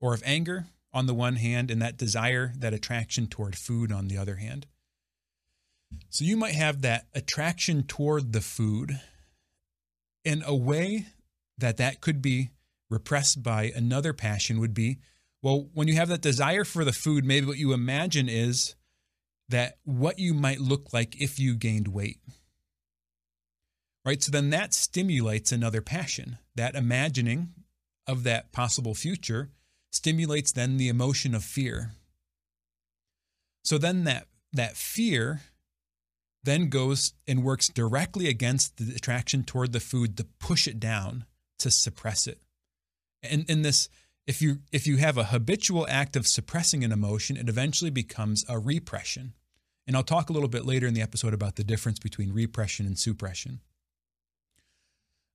or 0.00 0.14
of 0.14 0.22
anger 0.24 0.66
on 0.92 1.06
the 1.06 1.14
one 1.14 1.36
hand 1.36 1.70
and 1.70 1.80
that 1.80 1.96
desire, 1.96 2.52
that 2.58 2.74
attraction 2.74 3.26
toward 3.26 3.56
food 3.56 3.90
on 3.90 4.08
the 4.08 4.18
other 4.18 4.36
hand. 4.36 4.66
So 6.10 6.24
you 6.24 6.36
might 6.36 6.54
have 6.54 6.82
that 6.82 7.06
attraction 7.14 7.82
toward 7.82 8.32
the 8.32 8.40
food 8.40 9.00
in 10.24 10.42
a 10.46 10.54
way 10.54 11.06
that 11.62 11.78
that 11.78 12.00
could 12.00 12.20
be 12.20 12.50
repressed 12.90 13.42
by 13.42 13.72
another 13.74 14.12
passion 14.12 14.60
would 14.60 14.74
be 14.74 14.98
well, 15.42 15.68
when 15.74 15.88
you 15.88 15.96
have 15.96 16.08
that 16.08 16.22
desire 16.22 16.64
for 16.64 16.84
the 16.84 16.92
food, 16.92 17.24
maybe 17.24 17.46
what 17.46 17.58
you 17.58 17.72
imagine 17.72 18.28
is 18.28 18.76
that 19.48 19.78
what 19.84 20.18
you 20.20 20.34
might 20.34 20.60
look 20.60 20.92
like 20.92 21.20
if 21.20 21.38
you 21.38 21.56
gained 21.56 21.88
weight. 21.88 22.20
Right? 24.04 24.22
So 24.22 24.30
then 24.30 24.50
that 24.50 24.72
stimulates 24.72 25.50
another 25.50 25.80
passion. 25.80 26.38
That 26.54 26.76
imagining 26.76 27.50
of 28.06 28.22
that 28.24 28.52
possible 28.52 28.94
future 28.94 29.50
stimulates 29.90 30.52
then 30.52 30.76
the 30.76 30.88
emotion 30.88 31.34
of 31.34 31.44
fear. 31.44 31.92
So 33.64 33.78
then 33.78 34.04
that 34.04 34.26
that 34.52 34.76
fear 34.76 35.42
then 36.44 36.68
goes 36.68 37.14
and 37.26 37.44
works 37.44 37.68
directly 37.68 38.28
against 38.28 38.76
the 38.76 38.94
attraction 38.94 39.44
toward 39.44 39.72
the 39.72 39.80
food 39.80 40.16
to 40.16 40.26
push 40.40 40.66
it 40.66 40.80
down, 40.80 41.24
to 41.62 41.70
suppress 41.70 42.26
it. 42.26 42.40
And 43.22 43.48
in 43.48 43.62
this, 43.62 43.88
if 44.26 44.42
you 44.42 44.58
if 44.70 44.86
you 44.86 44.96
have 44.98 45.18
a 45.18 45.24
habitual 45.24 45.86
act 45.88 46.16
of 46.16 46.26
suppressing 46.26 46.84
an 46.84 46.92
emotion, 46.92 47.36
it 47.36 47.48
eventually 47.48 47.90
becomes 47.90 48.44
a 48.48 48.58
repression. 48.58 49.34
And 49.86 49.96
I'll 49.96 50.04
talk 50.04 50.30
a 50.30 50.32
little 50.32 50.48
bit 50.48 50.64
later 50.64 50.86
in 50.86 50.94
the 50.94 51.02
episode 51.02 51.34
about 51.34 51.56
the 51.56 51.64
difference 51.64 51.98
between 51.98 52.32
repression 52.32 52.86
and 52.86 52.98
suppression. 52.98 53.60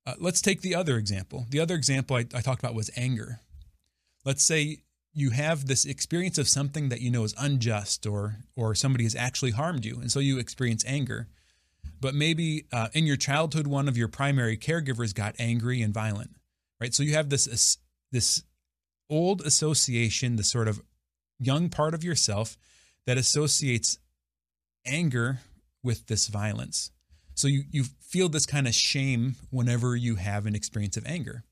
Uh, 0.05 0.13
let's 0.19 0.41
take 0.41 0.62
the 0.62 0.74
other 0.74 0.96
example. 0.98 1.46
The 1.50 1.60
other 1.60 1.75
example 1.75 2.15
I, 2.15 2.25
I 2.34 2.41
talked 2.41 2.62
about 2.62 2.75
was 2.75 2.89
anger. 2.96 3.41
Let's 4.24 4.43
say 4.43 4.84
you 5.13 5.31
have 5.31 5.65
this 5.65 5.84
experience 5.84 6.38
of 6.38 6.48
something 6.48 6.89
that 6.89 7.01
you 7.01 7.12
know 7.12 7.24
is 7.24 7.34
unjust 7.39 8.05
or 8.05 8.38
or 8.55 8.75
somebody 8.75 9.03
has 9.03 9.15
actually 9.15 9.51
harmed 9.51 9.84
you 9.84 10.00
and 10.00 10.12
so 10.12 10.19
you 10.19 10.38
experience 10.38 10.84
anger 10.86 11.27
but 12.00 12.13
maybe 12.13 12.65
uh, 12.72 12.89
in 12.93 13.05
your 13.05 13.17
childhood 13.17 13.67
one 13.67 13.88
of 13.88 13.98
your 13.98 14.07
primary 14.07 14.57
caregivers 14.57 15.13
got 15.13 15.36
angry 15.39 15.81
and 15.81 15.93
violent 15.93 16.31
right? 16.79 16.93
So 16.93 17.03
you 17.03 17.13
have 17.13 17.29
this 17.29 17.77
this 18.12 18.43
old 19.10 19.41
association 19.41 20.36
the 20.36 20.43
sort 20.43 20.67
of 20.67 20.81
young 21.39 21.69
part 21.69 21.93
of 21.93 22.03
yourself 22.03 22.57
that 23.05 23.17
associates 23.17 24.00
anger 24.86 25.39
with 25.84 26.07
this 26.07 26.27
violence. 26.27 26.91
So 27.34 27.48
you 27.48 27.63
you 27.72 27.86
feel 28.01 28.29
this 28.29 28.46
kind 28.46 28.67
of 28.67 28.74
shame 28.74 29.36
whenever 29.50 29.96
you 29.96 30.15
have 30.15 30.46
an 30.46 30.55
experience 30.55 30.98
of 30.98 31.05
anger 31.05 31.43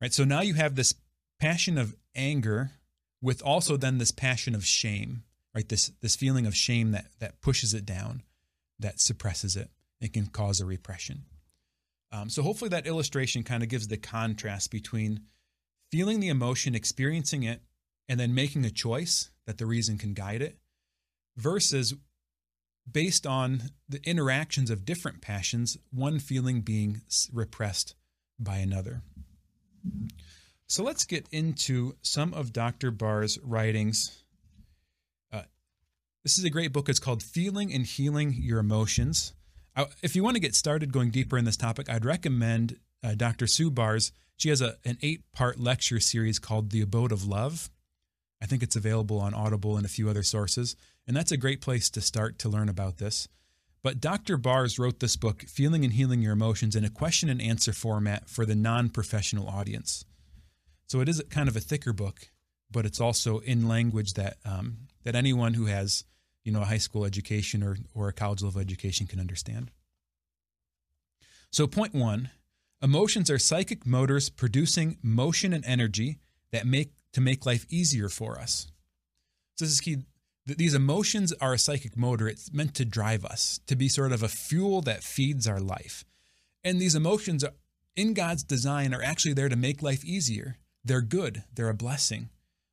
right? 0.00 0.12
So 0.12 0.24
now 0.24 0.40
you 0.40 0.54
have 0.54 0.74
this 0.74 0.94
passion 1.40 1.78
of 1.78 1.94
anger 2.14 2.72
with 3.20 3.42
also 3.42 3.76
then 3.76 3.98
this 3.98 4.12
passion 4.12 4.54
of 4.54 4.64
shame, 4.64 5.24
right? 5.54 5.68
This 5.68 5.92
this 6.00 6.16
feeling 6.16 6.46
of 6.46 6.54
shame 6.54 6.92
that 6.92 7.06
that 7.20 7.40
pushes 7.40 7.74
it 7.74 7.84
down, 7.84 8.22
that 8.78 9.00
suppresses 9.00 9.56
it. 9.56 9.70
It 10.00 10.12
can 10.12 10.26
cause 10.26 10.60
a 10.60 10.66
repression. 10.66 11.24
Um, 12.12 12.30
so 12.30 12.42
hopefully 12.42 12.70
that 12.70 12.86
illustration 12.86 13.42
kind 13.42 13.62
of 13.62 13.68
gives 13.68 13.88
the 13.88 13.96
contrast 13.96 14.70
between 14.70 15.20
feeling 15.90 16.20
the 16.20 16.28
emotion, 16.28 16.74
experiencing 16.74 17.42
it, 17.42 17.60
and 18.08 18.18
then 18.18 18.34
making 18.34 18.64
a 18.64 18.70
choice 18.70 19.30
that 19.46 19.58
the 19.58 19.66
reason 19.66 19.98
can 19.98 20.14
guide 20.14 20.40
it, 20.42 20.58
versus 21.36 21.94
based 22.90 23.26
on 23.26 23.64
the 23.88 24.00
interactions 24.04 24.70
of 24.70 24.84
different 24.84 25.20
passions, 25.20 25.76
one 25.92 26.18
feeling 26.18 26.62
being 26.62 27.02
repressed 27.32 27.94
by 28.38 28.56
another. 28.58 29.02
So 30.66 30.82
let's 30.82 31.04
get 31.04 31.26
into 31.32 31.96
some 32.02 32.34
of 32.34 32.52
Dr. 32.52 32.90
Baars' 32.90 33.38
writings. 33.42 34.24
This 36.28 36.36
is 36.36 36.44
a 36.44 36.50
great 36.50 36.74
book. 36.74 36.90
It's 36.90 36.98
called 36.98 37.22
Feeling 37.22 37.72
and 37.72 37.86
Healing 37.86 38.34
Your 38.38 38.58
Emotions. 38.58 39.32
If 40.02 40.14
you 40.14 40.22
want 40.22 40.36
to 40.36 40.42
get 40.42 40.54
started 40.54 40.92
going 40.92 41.08
deeper 41.08 41.38
in 41.38 41.46
this 41.46 41.56
topic, 41.56 41.88
I'd 41.88 42.04
recommend 42.04 42.76
uh, 43.02 43.14
Dr. 43.14 43.46
Sue 43.46 43.70
Baars. 43.70 44.12
She 44.36 44.50
has 44.50 44.60
a, 44.60 44.76
an 44.84 44.98
eight 45.00 45.22
part 45.32 45.58
lecture 45.58 46.00
series 46.00 46.38
called 46.38 46.68
The 46.68 46.82
Abode 46.82 47.12
of 47.12 47.26
Love. 47.26 47.70
I 48.42 48.44
think 48.44 48.62
it's 48.62 48.76
available 48.76 49.18
on 49.18 49.32
Audible 49.32 49.78
and 49.78 49.86
a 49.86 49.88
few 49.88 50.10
other 50.10 50.22
sources. 50.22 50.76
And 51.06 51.16
that's 51.16 51.32
a 51.32 51.38
great 51.38 51.62
place 51.62 51.88
to 51.88 52.02
start 52.02 52.38
to 52.40 52.50
learn 52.50 52.68
about 52.68 52.98
this. 52.98 53.26
But 53.82 53.98
Dr. 53.98 54.36
Baars 54.36 54.78
wrote 54.78 55.00
this 55.00 55.16
book, 55.16 55.44
Feeling 55.44 55.82
and 55.82 55.94
Healing 55.94 56.20
Your 56.20 56.34
Emotions, 56.34 56.76
in 56.76 56.84
a 56.84 56.90
question 56.90 57.30
and 57.30 57.40
answer 57.40 57.72
format 57.72 58.28
for 58.28 58.44
the 58.44 58.54
non 58.54 58.90
professional 58.90 59.48
audience. 59.48 60.04
So 60.88 61.00
it 61.00 61.08
is 61.08 61.22
kind 61.30 61.48
of 61.48 61.56
a 61.56 61.60
thicker 61.60 61.94
book, 61.94 62.28
but 62.70 62.84
it's 62.84 63.00
also 63.00 63.38
in 63.38 63.66
language 63.66 64.12
that 64.12 64.36
um, 64.44 64.88
that 65.04 65.14
anyone 65.14 65.54
who 65.54 65.64
has 65.64 66.04
you 66.48 66.54
know 66.54 66.62
a 66.62 66.64
high 66.72 66.78
school 66.78 67.04
education 67.04 67.62
or 67.62 67.76
or 67.94 68.08
a 68.08 68.12
college 68.14 68.42
level 68.42 68.58
education 68.58 69.06
can 69.06 69.20
understand. 69.20 69.70
So 71.52 71.66
point 71.66 71.94
one, 71.94 72.30
emotions 72.82 73.30
are 73.30 73.38
psychic 73.38 73.84
motors 73.86 74.30
producing 74.30 74.96
motion 75.02 75.52
and 75.52 75.62
energy 75.66 76.20
that 76.50 76.66
make 76.66 76.92
to 77.12 77.20
make 77.20 77.44
life 77.44 77.66
easier 77.68 78.08
for 78.08 78.38
us. 78.38 78.72
So 79.56 79.66
this 79.66 79.74
is 79.74 79.80
key. 79.82 79.98
These 80.46 80.72
emotions 80.72 81.34
are 81.34 81.52
a 81.52 81.58
psychic 81.58 81.94
motor. 81.94 82.26
It's 82.26 82.50
meant 82.50 82.74
to 82.76 82.86
drive 82.86 83.26
us, 83.26 83.60
to 83.66 83.76
be 83.76 83.90
sort 83.90 84.12
of 84.12 84.22
a 84.22 84.28
fuel 84.28 84.80
that 84.82 85.04
feeds 85.04 85.46
our 85.46 85.60
life. 85.60 86.06
And 86.64 86.80
these 86.80 86.94
emotions 86.94 87.44
in 87.94 88.14
God's 88.14 88.44
design 88.44 88.94
are 88.94 89.02
actually 89.02 89.34
there 89.34 89.50
to 89.50 89.56
make 89.56 89.82
life 89.82 90.02
easier 90.02 90.56
they're 90.88 91.00
good, 91.02 91.44
they're 91.54 91.68
a 91.68 91.74
blessing. 91.74 92.30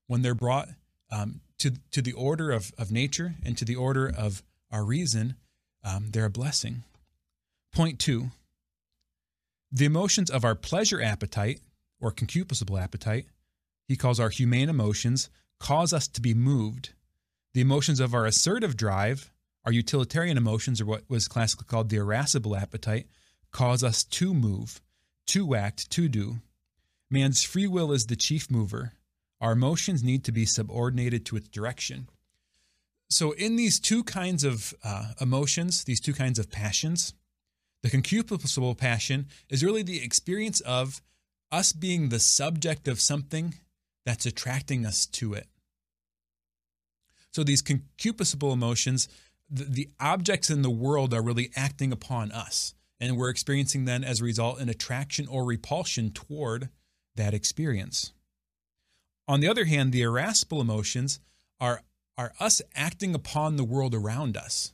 When 0.08 0.22
they're 0.22 0.36
brought 0.36 0.70
um, 1.12 1.41
to, 1.59 1.74
to 1.91 2.01
the 2.01 2.13
order 2.13 2.51
of, 2.51 2.71
of 2.77 2.91
nature 2.91 3.35
and 3.43 3.57
to 3.57 3.65
the 3.65 3.75
order 3.75 4.12
of 4.15 4.43
our 4.71 4.83
reason, 4.83 5.35
um, 5.83 6.09
they're 6.12 6.25
a 6.25 6.29
blessing. 6.29 6.83
Point 7.74 8.00
two 8.00 8.31
the 9.71 9.85
emotions 9.85 10.29
of 10.29 10.45
our 10.45 10.55
pleasure 10.55 11.01
appetite 11.01 11.59
or 12.00 12.12
concupiscible 12.12 12.81
appetite 12.81 13.25
he 13.88 13.95
calls 13.95 14.19
our 14.19 14.29
humane 14.29 14.69
emotions, 14.69 15.29
cause 15.59 15.93
us 15.93 16.07
to 16.09 16.21
be 16.21 16.33
moved. 16.33 16.93
The 17.53 17.62
emotions 17.62 18.00
of 18.00 18.13
our 18.13 18.25
assertive 18.25 18.75
drive, 18.75 19.31
our 19.63 19.71
utilitarian 19.71 20.38
emotions, 20.38 20.81
or 20.81 20.85
what 20.85 21.03
was 21.07 21.27
classically 21.27 21.67
called 21.69 21.89
the 21.89 21.97
irascible 21.97 22.55
appetite, 22.55 23.07
cause 23.51 23.83
us 23.83 24.03
to 24.03 24.33
move, 24.33 24.81
to 25.27 25.55
act, 25.55 25.89
to 25.91 26.09
do. 26.09 26.38
Man's 27.09 27.43
free 27.43 27.67
will 27.67 27.91
is 27.91 28.07
the 28.07 28.15
chief 28.15 28.50
mover. 28.50 28.93
Our 29.42 29.51
emotions 29.51 30.04
need 30.04 30.24
to 30.25 30.32
be 30.32 30.46
subordinated 30.46 31.25
to 31.27 31.36
its 31.36 31.48
direction. 31.50 32.10
So, 33.10 33.34
in 33.34 33.56
these 33.56 33.80
two 33.80 34.04
kinds 34.04 34.44
of 34.44 34.74
uh, 34.84 35.13
emotions, 35.22 35.84
these 35.84 36.00
two 36.00 36.13
kinds 36.13 36.39
of 36.39 36.50
passions, 36.50 37.13
the 37.84 37.89
concupiscible 37.89 38.77
passion 38.77 39.27
is 39.50 39.63
really 39.63 39.84
the 39.84 40.04
experience 40.04 40.60
of 40.62 41.01
us 41.51 41.72
being 41.72 42.10
the 42.10 42.20
subject 42.20 42.88
of 42.88 43.00
something 43.00 43.56
that's 44.06 44.25
attracting 44.25 44.86
us 44.86 45.06
to 45.06 45.34
it. 45.34 45.48
So, 47.32 47.44
these 47.44 47.62
concupiscible 47.62 48.54
emotions, 48.54 49.08
the, 49.50 49.65
the 49.65 49.89
objects 50.00 50.50
in 50.50 50.63
the 50.63 50.72
world 50.72 51.13
are 51.13 51.22
really 51.22 51.51
acting 51.56 51.92
upon 51.92 52.32
us, 52.32 52.74
and 53.00 53.18
we're 53.18 53.30
experiencing 53.30 53.86
then 53.86 54.04
as 54.04 54.20
a 54.20 54.24
result 54.24 54.60
an 54.60 54.70
attraction 54.70 55.27
or 55.27 55.46
repulsion 55.46 56.12
toward 56.12 56.70
that 57.15 57.36
experience. 57.36 58.13
On 59.27 59.39
the 59.39 59.48
other 59.48 59.65
hand, 59.65 59.91
the 59.91 60.03
irascible 60.03 60.62
emotions 60.62 61.20
are, 61.60 61.82
are 62.17 62.34
us 62.39 62.62
acting 62.75 63.15
upon 63.15 63.55
the 63.55 63.63
world 63.63 63.96
around 63.96 64.38
us 64.38 64.74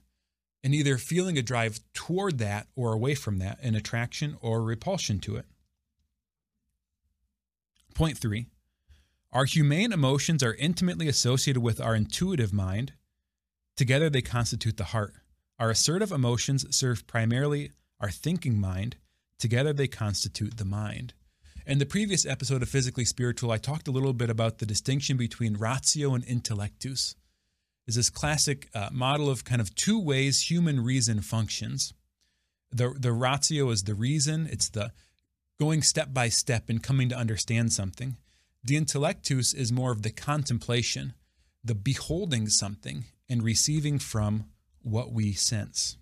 and 0.64 0.76
either 0.76 0.98
feeling 0.98 1.38
a 1.38 1.42
drive 1.42 1.80
toward 1.94 2.38
that 2.38 2.68
or 2.76 2.94
away 2.94 3.16
from 3.16 3.40
that, 3.40 3.60
an 3.62 3.76
attraction 3.76 4.38
or 4.42 4.62
repulsion 4.62 5.20
to 5.20 5.36
it. 5.38 5.46
Point 7.94 8.18
three 8.18 8.48
our 9.34 9.46
humane 9.46 9.94
emotions 9.94 10.44
are 10.44 10.56
intimately 10.56 11.08
associated 11.08 11.62
with 11.62 11.80
our 11.80 11.96
intuitive 11.96 12.52
mind. 12.52 12.92
Together, 13.78 14.10
they 14.10 14.22
constitute 14.22 14.76
the 14.76 14.86
heart. 14.86 15.14
Our 15.58 15.70
assertive 15.70 16.12
emotions 16.12 16.66
serve 16.76 17.08
primarily 17.08 17.72
our 18.02 18.10
thinking 18.10 18.60
mind. 18.60 18.98
Together, 19.40 19.72
they 19.72 19.88
constitute 19.88 20.58
the 20.58 20.66
mind. 20.66 21.14
In 21.66 21.78
the 21.78 21.86
previous 21.86 22.26
episode 22.26 22.64
of 22.64 22.70
Physically 22.70 23.06
Spiritual, 23.06 23.52
I 23.52 23.58
talked 23.58 23.88
a 23.88 23.92
little 23.92 24.14
bit 24.14 24.32
about 24.32 24.58
the 24.58 24.66
distinction 24.66 25.16
between 25.16 25.58
ratio 25.58 26.16
and 26.16 26.26
intellectus. 26.26 27.16
Is 27.86 27.96
this 27.96 28.10
classic 28.10 28.68
uh, 28.74 28.90
model 28.92 29.30
of 29.30 29.46
kind 29.46 29.62
of 29.62 29.76
two 29.76 30.00
ways 30.00 30.50
human 30.50 30.84
reason 30.84 31.22
functions. 31.22 31.94
The, 32.72 32.96
the 32.98 33.14
ratio 33.14 33.70
is 33.70 33.84
the 33.84 33.94
reason, 33.94 34.48
it's 34.52 34.70
the 34.70 34.92
going 35.60 35.84
step 35.84 36.14
by 36.14 36.30
step 36.30 36.68
and 36.68 36.82
coming 36.82 37.10
to 37.10 37.18
understand 37.18 37.74
something. 37.74 38.18
The 38.64 38.76
intellectus 38.76 39.54
is 39.54 39.72
more 39.72 39.92
of 39.92 40.02
the 40.02 40.12
contemplation, 40.12 41.14
the 41.64 41.76
beholding 41.76 42.48
something 42.48 43.06
and 43.30 43.44
receiving 43.44 44.00
from 44.00 44.46
what 44.82 45.12
we 45.12 45.34
sense. 45.34 45.98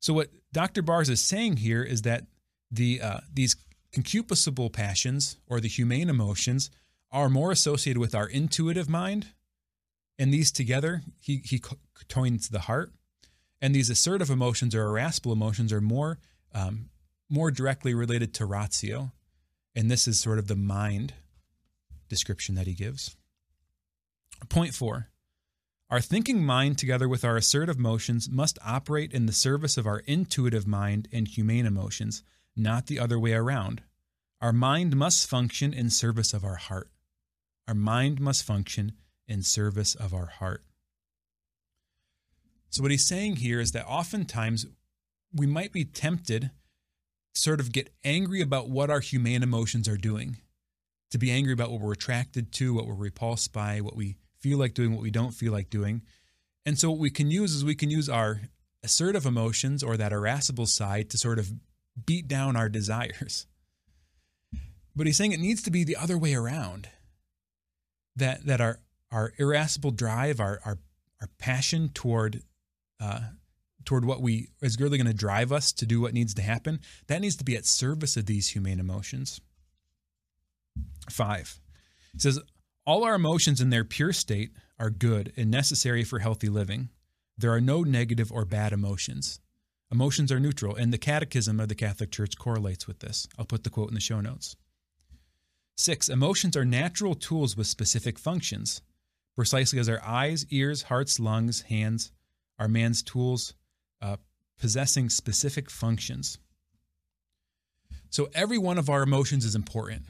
So, 0.00 0.12
what 0.14 0.30
Dr. 0.52 0.82
Baars 0.82 1.08
is 1.08 1.20
saying 1.20 1.58
here 1.58 1.82
is 1.82 2.02
that 2.02 2.24
the 2.70 3.00
uh, 3.00 3.20
these 3.32 3.54
concupiscible 3.92 4.72
passions 4.72 5.38
or 5.46 5.60
the 5.60 5.68
humane 5.68 6.08
emotions 6.08 6.70
are 7.10 7.28
more 7.28 7.50
associated 7.50 7.98
with 7.98 8.14
our 8.14 8.26
intuitive 8.26 8.88
mind. 8.88 9.28
And 10.18 10.32
these 10.32 10.50
together, 10.50 11.02
he, 11.18 11.40
he 11.44 11.62
coins 12.08 12.48
the 12.48 12.60
heart. 12.60 12.92
And 13.60 13.74
these 13.74 13.90
assertive 13.90 14.30
emotions 14.30 14.74
or 14.74 14.84
irascible 14.84 15.32
emotions 15.32 15.72
are 15.72 15.80
more, 15.80 16.18
um, 16.54 16.90
more 17.28 17.50
directly 17.50 17.94
related 17.94 18.34
to 18.34 18.46
ratio. 18.46 19.12
And 19.74 19.90
this 19.90 20.06
is 20.06 20.20
sort 20.20 20.38
of 20.38 20.48
the 20.48 20.56
mind 20.56 21.14
description 22.08 22.54
that 22.56 22.66
he 22.66 22.74
gives. 22.74 23.16
Point 24.48 24.74
four 24.74 25.08
our 25.90 26.00
thinking 26.02 26.44
mind, 26.44 26.76
together 26.76 27.08
with 27.08 27.24
our 27.24 27.38
assertive 27.38 27.78
motions, 27.78 28.28
must 28.28 28.58
operate 28.62 29.12
in 29.12 29.24
the 29.24 29.32
service 29.32 29.78
of 29.78 29.86
our 29.86 30.00
intuitive 30.00 30.66
mind 30.66 31.08
and 31.12 31.26
humane 31.26 31.64
emotions 31.64 32.22
not 32.58 32.86
the 32.86 32.98
other 32.98 33.18
way 33.18 33.32
around. 33.32 33.82
Our 34.40 34.52
mind 34.52 34.96
must 34.96 35.28
function 35.28 35.72
in 35.72 35.90
service 35.90 36.32
of 36.32 36.44
our 36.44 36.56
heart. 36.56 36.90
Our 37.66 37.74
mind 37.74 38.20
must 38.20 38.44
function 38.44 38.92
in 39.26 39.42
service 39.42 39.94
of 39.94 40.14
our 40.14 40.26
heart. 40.26 40.64
So, 42.70 42.82
what 42.82 42.90
he's 42.90 43.06
saying 43.06 43.36
here 43.36 43.60
is 43.60 43.72
that 43.72 43.86
oftentimes 43.86 44.66
we 45.34 45.46
might 45.46 45.72
be 45.72 45.84
tempted 45.84 46.50
to 47.34 47.40
sort 47.40 47.60
of 47.60 47.72
get 47.72 47.92
angry 48.04 48.40
about 48.40 48.68
what 48.68 48.90
our 48.90 49.00
humane 49.00 49.42
emotions 49.42 49.88
are 49.88 49.96
doing, 49.96 50.38
to 51.10 51.18
be 51.18 51.30
angry 51.30 51.52
about 51.52 51.70
what 51.70 51.80
we're 51.80 51.92
attracted 51.92 52.52
to, 52.52 52.74
what 52.74 52.86
we're 52.86 52.94
repulsed 52.94 53.52
by, 53.52 53.80
what 53.80 53.96
we 53.96 54.16
feel 54.38 54.58
like 54.58 54.74
doing, 54.74 54.92
what 54.92 55.02
we 55.02 55.10
don't 55.10 55.32
feel 55.32 55.52
like 55.52 55.70
doing. 55.70 56.02
And 56.64 56.78
so, 56.78 56.90
what 56.90 57.00
we 57.00 57.10
can 57.10 57.30
use 57.30 57.54
is 57.54 57.64
we 57.64 57.74
can 57.74 57.90
use 57.90 58.08
our 58.08 58.42
assertive 58.82 59.26
emotions 59.26 59.82
or 59.82 59.96
that 59.96 60.12
irascible 60.12 60.66
side 60.66 61.10
to 61.10 61.18
sort 61.18 61.38
of 61.38 61.50
beat 62.06 62.28
down 62.28 62.56
our 62.56 62.68
desires. 62.68 63.46
But 64.94 65.06
he's 65.06 65.16
saying 65.16 65.32
it 65.32 65.40
needs 65.40 65.62
to 65.62 65.70
be 65.70 65.84
the 65.84 65.96
other 65.96 66.18
way 66.18 66.34
around. 66.34 66.88
That 68.16 68.46
that 68.46 68.60
our 68.60 68.80
our 69.12 69.32
irascible 69.38 69.92
drive, 69.92 70.40
our 70.40 70.60
our, 70.64 70.78
our 71.20 71.28
passion 71.38 71.90
toward 71.90 72.42
uh, 73.00 73.20
toward 73.84 74.04
what 74.04 74.20
we 74.20 74.48
is 74.60 74.80
really 74.80 74.98
going 74.98 75.06
to 75.06 75.14
drive 75.14 75.52
us 75.52 75.72
to 75.72 75.86
do 75.86 76.00
what 76.00 76.14
needs 76.14 76.34
to 76.34 76.42
happen, 76.42 76.80
that 77.06 77.20
needs 77.20 77.36
to 77.36 77.44
be 77.44 77.56
at 77.56 77.64
service 77.64 78.16
of 78.16 78.26
these 78.26 78.48
humane 78.48 78.80
emotions. 78.80 79.40
Five, 81.08 81.60
it 82.12 82.20
says 82.20 82.40
all 82.84 83.04
our 83.04 83.14
emotions 83.14 83.60
in 83.60 83.70
their 83.70 83.84
pure 83.84 84.12
state 84.12 84.50
are 84.78 84.90
good 84.90 85.32
and 85.36 85.50
necessary 85.50 86.04
for 86.04 86.18
healthy 86.18 86.48
living. 86.48 86.88
There 87.36 87.52
are 87.52 87.60
no 87.60 87.82
negative 87.82 88.32
or 88.32 88.44
bad 88.44 88.72
emotions. 88.72 89.40
Emotions 89.90 90.30
are 90.30 90.40
neutral, 90.40 90.76
and 90.76 90.92
the 90.92 90.98
Catechism 90.98 91.58
of 91.58 91.68
the 91.68 91.74
Catholic 91.74 92.10
Church 92.10 92.36
correlates 92.36 92.86
with 92.86 92.98
this. 92.98 93.26
I'll 93.38 93.46
put 93.46 93.64
the 93.64 93.70
quote 93.70 93.88
in 93.88 93.94
the 93.94 94.00
show 94.00 94.20
notes. 94.20 94.56
Six, 95.76 96.08
emotions 96.08 96.56
are 96.56 96.64
natural 96.64 97.14
tools 97.14 97.56
with 97.56 97.66
specific 97.66 98.18
functions, 98.18 98.82
precisely 99.34 99.78
as 99.78 99.88
our 99.88 100.02
eyes, 100.04 100.44
ears, 100.50 100.82
hearts, 100.82 101.18
lungs, 101.18 101.62
hands 101.62 102.10
are 102.58 102.68
man's 102.68 103.02
tools 103.02 103.54
uh, 104.02 104.16
possessing 104.60 105.08
specific 105.08 105.70
functions. 105.70 106.38
So 108.10 108.28
every 108.34 108.58
one 108.58 108.78
of 108.78 108.90
our 108.90 109.02
emotions 109.02 109.44
is 109.44 109.54
important, 109.54 110.02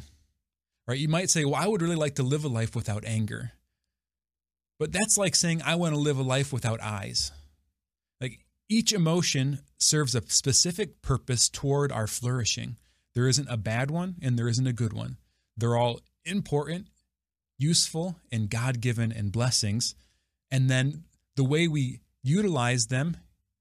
right? 0.86 0.98
You 0.98 1.08
might 1.08 1.30
say, 1.30 1.44
well, 1.44 1.56
I 1.56 1.66
would 1.66 1.82
really 1.82 1.96
like 1.96 2.16
to 2.16 2.22
live 2.22 2.44
a 2.44 2.48
life 2.48 2.74
without 2.74 3.04
anger. 3.04 3.52
But 4.78 4.92
that's 4.92 5.18
like 5.18 5.34
saying, 5.34 5.62
I 5.64 5.74
want 5.74 5.94
to 5.94 6.00
live 6.00 6.18
a 6.18 6.22
life 6.22 6.52
without 6.52 6.80
eyes. 6.80 7.32
Each 8.68 8.92
emotion 8.92 9.60
serves 9.78 10.14
a 10.14 10.22
specific 10.28 11.00
purpose 11.00 11.48
toward 11.48 11.90
our 11.90 12.06
flourishing. 12.06 12.76
There 13.14 13.28
isn't 13.28 13.48
a 13.48 13.56
bad 13.56 13.90
one 13.90 14.16
and 14.20 14.38
there 14.38 14.48
isn't 14.48 14.66
a 14.66 14.72
good 14.72 14.92
one. 14.92 15.16
They're 15.56 15.76
all 15.76 16.00
important, 16.24 16.88
useful, 17.58 18.16
and 18.30 18.50
God 18.50 18.80
given 18.80 19.10
and 19.10 19.32
blessings. 19.32 19.94
And 20.50 20.68
then 20.68 21.04
the 21.36 21.44
way 21.44 21.66
we 21.66 22.00
utilize 22.22 22.88
them 22.88 23.16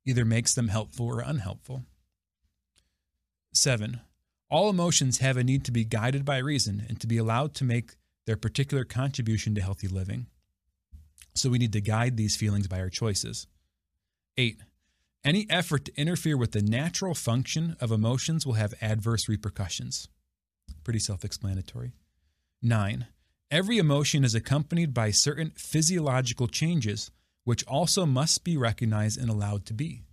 either 0.06 0.26
makes 0.26 0.54
them 0.54 0.68
helpful 0.68 1.08
or 1.08 1.22
unhelpful. 1.22 1.84
Seven, 3.54 4.02
all 4.50 4.70
emotions 4.70 5.20
have 5.20 5.38
a 5.38 5.44
need 5.44 5.66
to 5.66 5.72
be 5.72 5.84
guided 5.84 6.26
by 6.26 6.38
reason 6.38 6.86
and 6.88 7.00
to 7.00 7.08
be 7.08 7.18
allowed 7.18 7.54
to 7.56 7.64
make 7.64 7.96
their 8.26 8.38
particular 8.38 8.84
contribution 8.84 9.56
to 9.56 9.62
healthy 9.62 9.88
living. 9.88 10.28
So 11.34 11.50
we 11.50 11.58
need 11.58 11.74
to 11.74 11.82
guide 11.82 12.18
these 12.18 12.36
feelings 12.36 12.68
by 12.68 12.80
our 12.80 12.90
choices. 12.90 13.48
Eight, 14.38 14.58
any 15.28 15.46
effort 15.50 15.84
to 15.86 16.00
interfere 16.00 16.38
with 16.38 16.54
the 16.54 16.62
natural 16.62 17.14
function 17.14 17.76
of 17.82 17.92
emotions 17.92 18.46
will 18.46 18.54
have 18.54 18.74
adverse 18.82 19.28
repercussions. 19.28 20.08
Pretty 20.86 21.00
self 21.00 21.26
explanatory. 21.26 21.92
Nine, 22.62 23.08
every 23.52 23.78
emotion 23.78 24.24
is 24.24 24.34
accompanied 24.34 24.94
by 24.94 25.12
certain 25.12 25.52
physiological 25.58 26.48
changes, 26.48 27.12
which 27.44 27.66
also 27.68 28.06
must 28.06 28.46
be 28.46 28.56
recognized 28.56 29.20
and 29.20 29.30
allowed 29.30 29.66
to 29.66 29.74
be. 29.74 30.04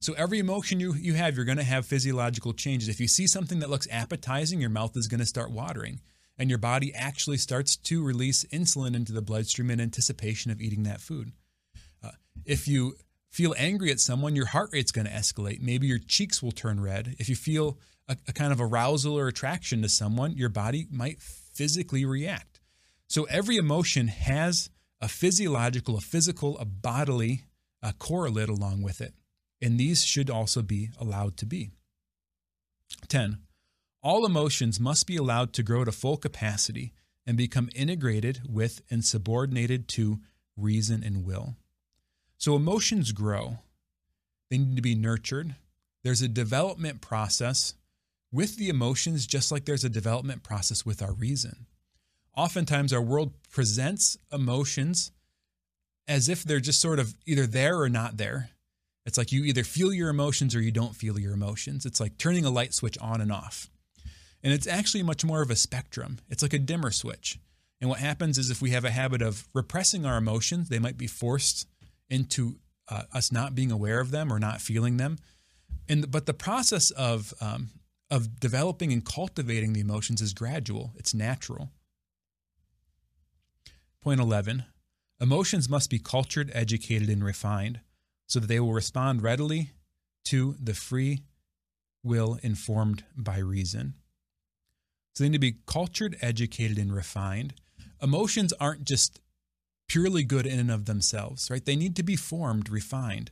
So, 0.00 0.12
every 0.14 0.40
emotion 0.40 0.80
you, 0.80 0.94
you 0.94 1.14
have, 1.14 1.36
you're 1.36 1.44
going 1.44 1.58
to 1.58 1.64
have 1.64 1.86
physiological 1.86 2.52
changes. 2.52 2.88
If 2.88 2.98
you 2.98 3.06
see 3.06 3.28
something 3.28 3.60
that 3.60 3.70
looks 3.70 3.86
appetizing, 3.92 4.60
your 4.60 4.70
mouth 4.70 4.96
is 4.96 5.06
going 5.06 5.20
to 5.20 5.26
start 5.26 5.52
watering, 5.52 6.00
and 6.36 6.50
your 6.50 6.58
body 6.58 6.92
actually 6.92 7.36
starts 7.36 7.76
to 7.76 8.04
release 8.04 8.44
insulin 8.46 8.96
into 8.96 9.12
the 9.12 9.22
bloodstream 9.22 9.70
in 9.70 9.80
anticipation 9.80 10.50
of 10.50 10.60
eating 10.60 10.82
that 10.82 11.00
food. 11.00 11.30
Uh, 12.02 12.10
if 12.44 12.66
you 12.66 12.96
feel 13.32 13.54
angry 13.58 13.90
at 13.90 13.98
someone, 13.98 14.36
your 14.36 14.46
heart 14.46 14.70
rate's 14.72 14.92
going 14.92 15.06
to 15.06 15.12
escalate. 15.12 15.60
Maybe 15.60 15.88
your 15.88 15.98
cheeks 15.98 16.42
will 16.42 16.52
turn 16.52 16.80
red. 16.80 17.16
If 17.18 17.28
you 17.28 17.34
feel 17.34 17.78
a, 18.08 18.16
a, 18.28 18.32
kind 18.32 18.52
of 18.52 18.60
arousal 18.60 19.18
or 19.18 19.26
attraction 19.26 19.82
to 19.82 19.88
someone, 19.88 20.36
your 20.36 20.50
body 20.50 20.86
might 20.90 21.20
physically 21.20 22.04
react. 22.04 22.60
So 23.08 23.24
every 23.24 23.56
emotion 23.56 24.08
has 24.08 24.70
a 25.00 25.08
physiological, 25.08 25.96
a 25.96 26.00
physical, 26.00 26.58
a 26.58 26.64
bodily 26.64 27.44
a 27.82 27.92
correlate 27.92 28.48
along 28.48 28.82
with 28.82 29.00
it. 29.00 29.14
And 29.60 29.78
these 29.78 30.04
should 30.04 30.30
also 30.30 30.62
be 30.62 30.90
allowed 31.00 31.36
to 31.38 31.46
be. 31.46 31.70
10. 33.08 33.38
All 34.02 34.24
emotions 34.26 34.78
must 34.78 35.06
be 35.06 35.16
allowed 35.16 35.52
to 35.54 35.62
grow 35.62 35.84
to 35.84 35.92
full 35.92 36.16
capacity 36.16 36.92
and 37.26 37.36
become 37.36 37.70
integrated 37.74 38.42
with 38.48 38.82
and 38.90 39.04
subordinated 39.04 39.88
to 39.88 40.20
reason 40.56 41.02
and 41.02 41.24
will. 41.24 41.56
So 42.42 42.56
emotions 42.56 43.12
grow, 43.12 43.58
they 44.50 44.58
need 44.58 44.74
to 44.74 44.82
be 44.82 44.96
nurtured. 44.96 45.54
There's 46.02 46.22
a 46.22 46.28
development 46.28 47.00
process 47.00 47.74
with 48.32 48.56
the 48.56 48.68
emotions, 48.68 49.28
just 49.28 49.52
like 49.52 49.64
there's 49.64 49.84
a 49.84 49.88
development 49.88 50.42
process 50.42 50.84
with 50.84 51.02
our 51.02 51.12
reason. 51.12 51.66
Oftentimes, 52.36 52.92
our 52.92 53.00
world 53.00 53.30
presents 53.48 54.18
emotions 54.32 55.12
as 56.08 56.28
if 56.28 56.42
they're 56.42 56.58
just 56.58 56.80
sort 56.80 56.98
of 56.98 57.14
either 57.26 57.46
there 57.46 57.78
or 57.78 57.88
not 57.88 58.16
there. 58.16 58.50
It's 59.06 59.16
like 59.16 59.30
you 59.30 59.44
either 59.44 59.62
feel 59.62 59.92
your 59.92 60.08
emotions 60.08 60.56
or 60.56 60.60
you 60.60 60.72
don't 60.72 60.96
feel 60.96 61.20
your 61.20 61.34
emotions. 61.34 61.86
It's 61.86 62.00
like 62.00 62.18
turning 62.18 62.44
a 62.44 62.50
light 62.50 62.74
switch 62.74 62.98
on 62.98 63.20
and 63.20 63.30
off. 63.30 63.70
And 64.42 64.52
it's 64.52 64.66
actually 64.66 65.04
much 65.04 65.24
more 65.24 65.42
of 65.42 65.50
a 65.52 65.54
spectrum. 65.54 66.18
It's 66.28 66.42
like 66.42 66.54
a 66.54 66.58
dimmer 66.58 66.90
switch. 66.90 67.38
And 67.80 67.88
what 67.88 68.00
happens 68.00 68.36
is 68.36 68.50
if 68.50 68.60
we 68.60 68.70
have 68.70 68.84
a 68.84 68.90
habit 68.90 69.22
of 69.22 69.46
repressing 69.54 70.04
our 70.04 70.16
emotions, 70.16 70.70
they 70.70 70.80
might 70.80 70.98
be 70.98 71.06
forced 71.06 71.68
into 72.12 72.58
uh, 72.88 73.04
us 73.12 73.32
not 73.32 73.54
being 73.54 73.72
aware 73.72 74.00
of 74.00 74.10
them 74.10 74.32
or 74.32 74.38
not 74.38 74.60
feeling 74.60 74.98
them. 74.98 75.18
And 75.88 76.10
but 76.10 76.26
the 76.26 76.34
process 76.34 76.90
of 76.90 77.34
um, 77.40 77.70
of 78.10 78.38
developing 78.38 78.92
and 78.92 79.04
cultivating 79.04 79.72
the 79.72 79.80
emotions 79.80 80.20
is 80.20 80.34
gradual. 80.34 80.92
It's 80.96 81.14
natural. 81.14 81.70
Point 84.02 84.20
11. 84.20 84.64
Emotions 85.20 85.68
must 85.68 85.88
be 85.88 85.98
cultured, 85.98 86.50
educated, 86.52 87.08
and 87.08 87.24
refined 87.24 87.80
so 88.26 88.40
that 88.40 88.48
they 88.48 88.60
will 88.60 88.72
respond 88.72 89.22
readily 89.22 89.70
to 90.24 90.56
the 90.60 90.74
free 90.74 91.22
will 92.02 92.38
informed 92.42 93.04
by 93.16 93.38
reason. 93.38 93.94
So 95.14 95.24
they 95.24 95.30
need 95.30 95.36
to 95.36 95.52
be 95.52 95.58
cultured, 95.66 96.16
educated, 96.20 96.78
and 96.78 96.92
refined. 96.92 97.54
Emotions 98.02 98.52
aren't 98.54 98.84
just 98.84 99.20
purely 99.92 100.24
good 100.24 100.46
in 100.46 100.58
and 100.58 100.70
of 100.70 100.86
themselves, 100.86 101.50
right? 101.50 101.66
They 101.66 101.76
need 101.76 101.94
to 101.96 102.02
be 102.02 102.16
formed, 102.16 102.70
refined. 102.70 103.30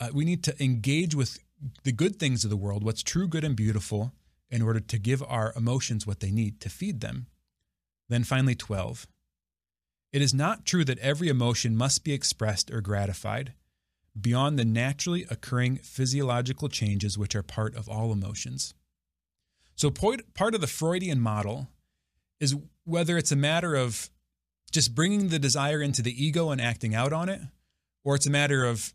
Uh, 0.00 0.08
we 0.12 0.24
need 0.24 0.42
to 0.42 0.60
engage 0.60 1.14
with 1.14 1.38
the 1.84 1.92
good 1.92 2.16
things 2.16 2.42
of 2.42 2.50
the 2.50 2.56
world, 2.56 2.82
what's 2.82 3.04
true, 3.04 3.28
good, 3.28 3.44
and 3.44 3.54
beautiful, 3.54 4.12
in 4.50 4.60
order 4.60 4.80
to 4.80 4.98
give 4.98 5.22
our 5.22 5.52
emotions 5.54 6.04
what 6.04 6.18
they 6.18 6.32
need 6.32 6.60
to 6.62 6.68
feed 6.68 7.00
them. 7.00 7.28
Then 8.08 8.24
finally, 8.24 8.56
12. 8.56 9.06
It 10.12 10.20
is 10.20 10.34
not 10.34 10.66
true 10.66 10.84
that 10.84 10.98
every 10.98 11.28
emotion 11.28 11.76
must 11.76 12.02
be 12.02 12.12
expressed 12.12 12.72
or 12.72 12.80
gratified 12.80 13.52
beyond 14.20 14.58
the 14.58 14.64
naturally 14.64 15.26
occurring 15.30 15.76
physiological 15.76 16.68
changes 16.68 17.16
which 17.16 17.36
are 17.36 17.42
part 17.44 17.76
of 17.76 17.88
all 17.88 18.10
emotions. 18.10 18.74
So, 19.76 19.92
part 19.92 20.54
of 20.56 20.60
the 20.60 20.66
Freudian 20.66 21.20
model 21.20 21.68
is 22.40 22.56
whether 22.84 23.16
it's 23.16 23.30
a 23.30 23.36
matter 23.36 23.76
of 23.76 24.10
just 24.70 24.94
bringing 24.94 25.28
the 25.28 25.38
desire 25.38 25.80
into 25.80 26.02
the 26.02 26.24
ego 26.24 26.50
and 26.50 26.60
acting 26.60 26.94
out 26.94 27.12
on 27.12 27.28
it, 27.28 27.40
or 28.04 28.14
it's 28.14 28.26
a 28.26 28.30
matter 28.30 28.64
of 28.64 28.92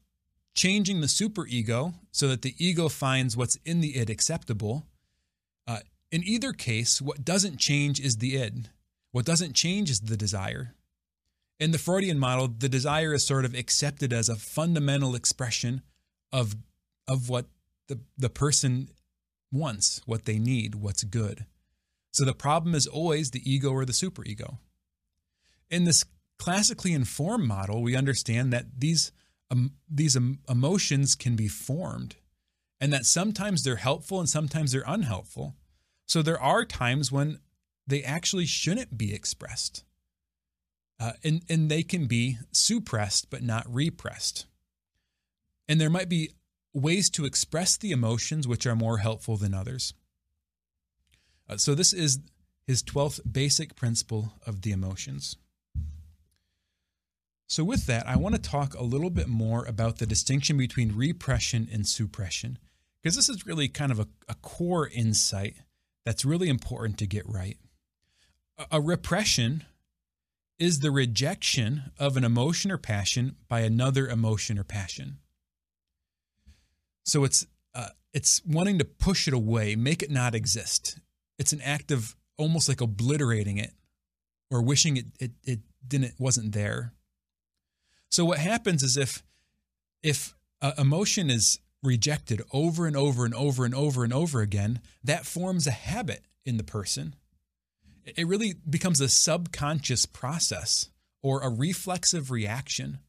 changing 0.56 1.02
the 1.02 1.08
superego 1.08 1.94
so 2.12 2.28
that 2.28 2.44
the 2.44 2.56
ego 2.58 2.90
finds 2.90 3.36
what's 3.36 3.58
in 3.66 3.82
the 3.82 3.98
id 3.98 4.10
acceptable. 4.12 4.86
Uh, 5.68 5.80
in 6.12 6.24
either 6.24 6.54
case, 6.54 7.02
what 7.02 7.26
doesn't 7.26 7.58
change 7.58 8.00
is 8.00 8.18
the 8.18 8.38
id. 8.38 8.70
What 9.12 9.26
doesn't 9.26 9.54
change 9.54 9.90
is 9.90 10.02
the 10.02 10.18
desire. 10.18 10.76
In 11.60 11.72
the 11.72 11.78
Freudian 11.78 12.20
model, 12.20 12.48
the 12.48 12.70
desire 12.70 13.14
is 13.14 13.26
sort 13.26 13.46
of 13.46 13.56
accepted 13.56 14.12
as 14.12 14.30
a 14.30 14.36
fundamental 14.36 15.16
expression 15.16 15.82
of, 16.32 16.56
of 17.08 17.30
what 17.30 17.46
the, 17.88 18.00
the 18.18 18.30
person 18.30 18.90
wants, 19.52 20.02
what 20.06 20.26
they 20.26 20.40
need, 20.40 20.76
what's 20.76 21.04
good. 21.04 21.46
So 22.12 22.26
the 22.26 22.34
problem 22.34 22.76
is 22.76 22.86
always 22.86 23.32
the 23.32 23.50
ego 23.50 23.72
or 23.72 23.86
the 23.86 23.94
superego. 23.94 24.58
In 25.74 25.86
this 25.86 26.06
classically 26.38 26.94
informed 26.94 27.48
model, 27.48 27.82
we 27.82 27.96
understand 27.96 28.54
that 28.54 28.66
these 28.78 29.12
um, 29.50 29.72
these 29.90 30.16
um, 30.16 30.40
emotions 30.48 31.16
can 31.16 31.36
be 31.36 31.48
formed 31.48 32.16
and 32.80 32.94
that 32.94 33.06
sometimes 33.06 33.64
they're 33.64 33.78
helpful 33.78 34.20
and 34.20 34.30
sometimes 34.30 34.72
they're 34.72 34.84
unhelpful. 34.86 35.56
So 36.06 36.22
there 36.22 36.40
are 36.40 36.66
times 36.66 37.12
when 37.12 37.40
they 37.88 38.04
actually 38.04 38.46
shouldn't 38.46 38.98
be 38.98 39.14
expressed. 39.14 39.84
Uh, 41.00 41.14
and, 41.24 41.42
and 41.50 41.70
they 41.70 41.82
can 41.82 42.06
be 42.06 42.38
suppressed 42.52 43.30
but 43.30 43.42
not 43.42 43.66
repressed. 43.68 44.46
And 45.68 45.80
there 45.80 45.90
might 45.90 46.10
be 46.10 46.32
ways 46.74 47.10
to 47.12 47.26
express 47.26 47.78
the 47.78 47.92
emotions 47.92 48.48
which 48.48 48.68
are 48.68 48.76
more 48.76 49.00
helpful 49.00 49.38
than 49.38 49.54
others. 49.54 49.94
Uh, 51.50 51.58
so, 51.58 51.74
this 51.76 51.94
is 51.94 52.20
his 52.66 52.84
12th 52.84 53.20
basic 53.30 53.76
principle 53.76 54.34
of 54.46 54.62
the 54.62 54.72
emotions. 54.72 55.36
So, 57.54 57.64
with 57.64 57.86
that, 57.86 58.10
I 58.10 58.16
want 58.16 58.34
to 58.34 58.42
talk 58.42 58.74
a 58.74 58.82
little 58.82 59.12
bit 59.12 59.28
more 59.28 59.64
about 59.66 60.00
the 60.00 60.08
distinction 60.08 60.58
between 60.58 60.96
repression 60.96 61.70
and 61.72 61.88
suppression, 61.88 62.58
because 63.00 63.16
this 63.16 63.30
is 63.30 63.46
really 63.46 63.68
kind 63.68 63.92
of 63.92 64.00
a, 64.00 64.08
a 64.28 64.34
core 64.34 64.88
insight 64.88 65.58
that's 66.04 66.26
really 66.26 66.50
important 66.50 66.98
to 66.98 67.06
get 67.06 67.30
right. 67.30 67.58
A, 68.58 68.78
a 68.78 68.82
repression 68.82 69.66
is 70.58 70.80
the 70.80 70.90
rejection 70.90 71.92
of 72.00 72.18
an 72.18 72.24
emotion 72.24 72.72
or 72.72 72.80
passion 72.80 73.36
by 73.48 73.60
another 73.60 74.08
emotion 74.08 74.58
or 74.58 74.64
passion. 74.64 75.20
So 77.06 77.24
it's 77.24 77.46
uh, 77.76 77.90
it's 78.16 78.42
wanting 78.48 78.80
to 78.80 78.86
push 78.86 79.28
it 79.28 79.34
away, 79.36 79.76
make 79.76 80.02
it 80.02 80.10
not 80.10 80.34
exist. 80.34 80.98
It's 81.38 81.54
an 81.54 81.62
act 81.62 81.92
of 81.92 82.16
almost 82.36 82.68
like 82.68 82.82
obliterating 82.82 83.60
it 83.60 83.74
or 84.50 84.64
wishing 84.64 84.98
it 84.98 85.06
it, 85.20 85.34
it 85.44 85.60
didn't 85.88 86.16
wasn't 86.18 86.54
there. 86.54 86.94
So 88.14 88.26
what 88.26 88.38
happens 88.38 88.84
is 88.84 88.96
if 88.96 89.24
if 90.04 90.36
uh, 90.62 90.74
emotion 90.78 91.32
is 91.32 91.60
rejected 91.82 92.44
over 92.54 92.86
and 92.86 92.96
over 92.96 93.26
and 93.26 93.34
over 93.34 93.66
and 93.66 93.74
over 93.74 94.04
and 94.04 94.14
over 94.14 94.42
again, 94.42 94.82
that 95.04 95.26
forms 95.26 95.66
a 95.66 95.72
habit 95.72 96.24
in 96.46 96.58
the 96.58 96.64
person. 96.64 97.16
It 98.06 98.28
really 98.28 98.54
becomes 98.70 99.02
a 99.02 99.10
subconscious 99.10 100.06
process 100.06 100.92
or 101.24 101.42
a 101.42 101.50
reflexive 101.50 102.30
reaction. 102.30 103.00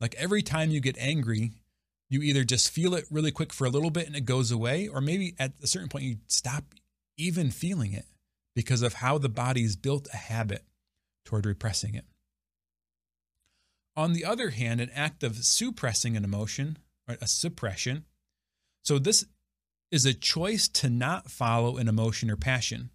Like 0.00 0.14
every 0.16 0.42
time 0.42 0.70
you 0.70 0.80
get 0.80 0.98
angry, 0.98 1.50
you 2.08 2.22
either 2.22 2.44
just 2.44 2.70
feel 2.70 2.94
it 2.94 3.06
really 3.10 3.32
quick 3.32 3.52
for 3.52 3.64
a 3.64 3.70
little 3.70 3.90
bit 3.90 4.06
and 4.06 4.14
it 4.14 4.24
goes 4.24 4.52
away, 4.52 4.86
or 4.86 5.00
maybe 5.00 5.34
at 5.36 5.54
a 5.64 5.66
certain 5.66 5.88
point 5.88 6.04
you 6.04 6.18
stop 6.28 6.62
even 7.16 7.50
feeling 7.50 7.92
it 7.92 8.06
because 8.54 8.82
of 8.82 8.94
how 8.94 9.18
the 9.18 9.28
body's 9.28 9.74
built 9.74 10.06
a 10.14 10.16
habit 10.16 10.62
toward 11.24 11.44
repressing 11.44 11.96
it. 11.96 12.04
On 13.96 14.12
the 14.12 14.24
other 14.24 14.50
hand, 14.50 14.80
an 14.80 14.90
act 14.94 15.22
of 15.22 15.44
suppressing 15.44 16.16
an 16.16 16.24
emotion, 16.24 16.78
right, 17.08 17.18
a 17.20 17.26
suppression. 17.26 18.04
So 18.82 18.98
this 18.98 19.24
is 19.90 20.04
a 20.04 20.14
choice 20.14 20.66
to 20.66 20.90
not 20.90 21.30
follow 21.30 21.76
an 21.76 21.88
emotion 21.88 22.30
or 22.30 22.36
passion. 22.36 22.90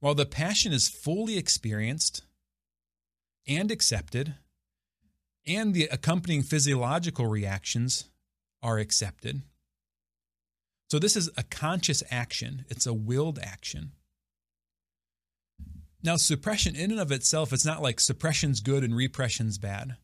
While 0.00 0.14
the 0.14 0.26
passion 0.26 0.72
is 0.72 0.88
fully 0.88 1.38
experienced 1.38 2.22
and 3.46 3.70
accepted, 3.70 4.34
and 5.46 5.72
the 5.72 5.84
accompanying 5.84 6.42
physiological 6.42 7.26
reactions 7.26 8.10
are 8.62 8.78
accepted. 8.78 9.42
So, 10.90 10.98
this 10.98 11.16
is 11.16 11.30
a 11.36 11.42
conscious 11.42 12.02
action, 12.10 12.64
it's 12.68 12.86
a 12.86 12.94
willed 12.94 13.38
action. 13.40 13.92
Now, 16.02 16.16
suppression 16.16 16.76
in 16.76 16.90
and 16.90 17.00
of 17.00 17.10
itself, 17.10 17.52
it's 17.52 17.64
not 17.64 17.82
like 17.82 17.98
suppression's 17.98 18.60
good 18.60 18.84
and 18.84 18.94
repression's 18.94 19.58
bad, 19.58 19.96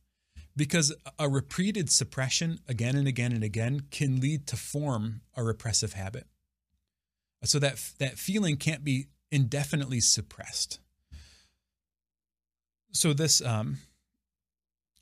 because 0.57 0.95
a 1.19 1.29
repeated 1.29 1.91
suppression 1.91 2.61
again 2.69 2.97
and 2.97 3.09
again 3.09 3.33
and 3.33 3.45
again 3.45 3.83
can 3.91 4.21
lead 4.21 4.47
to 4.49 4.57
form 4.57 5.23
a 5.37 5.43
repressive 5.43 5.95
habit. 5.95 6.27
So 7.45 7.59
that 7.59 7.83
that 7.99 8.19
feeling 8.19 8.57
can't 8.57 8.85
be 8.85 9.07
indefinitely 9.31 10.01
suppressed. 10.01 10.79
So 12.93 13.13
this 13.13 13.41
um, 13.41 13.79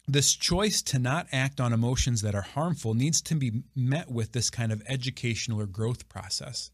this 0.07 0.35
choice 0.35 0.83
to 0.83 0.99
not 0.99 1.29
act 1.33 1.61
on 1.61 1.73
emotions 1.73 2.23
that 2.23 2.35
are 2.35 2.43
harmful 2.43 2.95
needs 2.95 3.21
to 3.23 3.35
be 3.35 3.63
met 3.77 4.11
with 4.11 4.33
this 4.33 4.51
kind 4.51 4.73
of 4.73 4.83
educational 4.89 5.61
or 5.61 5.67
growth 5.67 6.09
process 6.09 6.71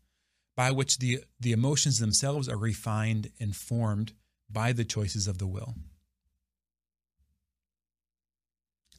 by 0.57 0.71
which 0.71 0.99
the, 0.99 1.23
the 1.39 1.53
emotions 1.53 1.99
themselves 1.99 2.49
are 2.49 2.57
refined 2.57 3.31
and 3.39 3.55
formed 3.55 4.13
by 4.51 4.73
the 4.73 4.85
choices 4.85 5.29
of 5.29 5.39
the 5.39 5.47
will. 5.47 5.75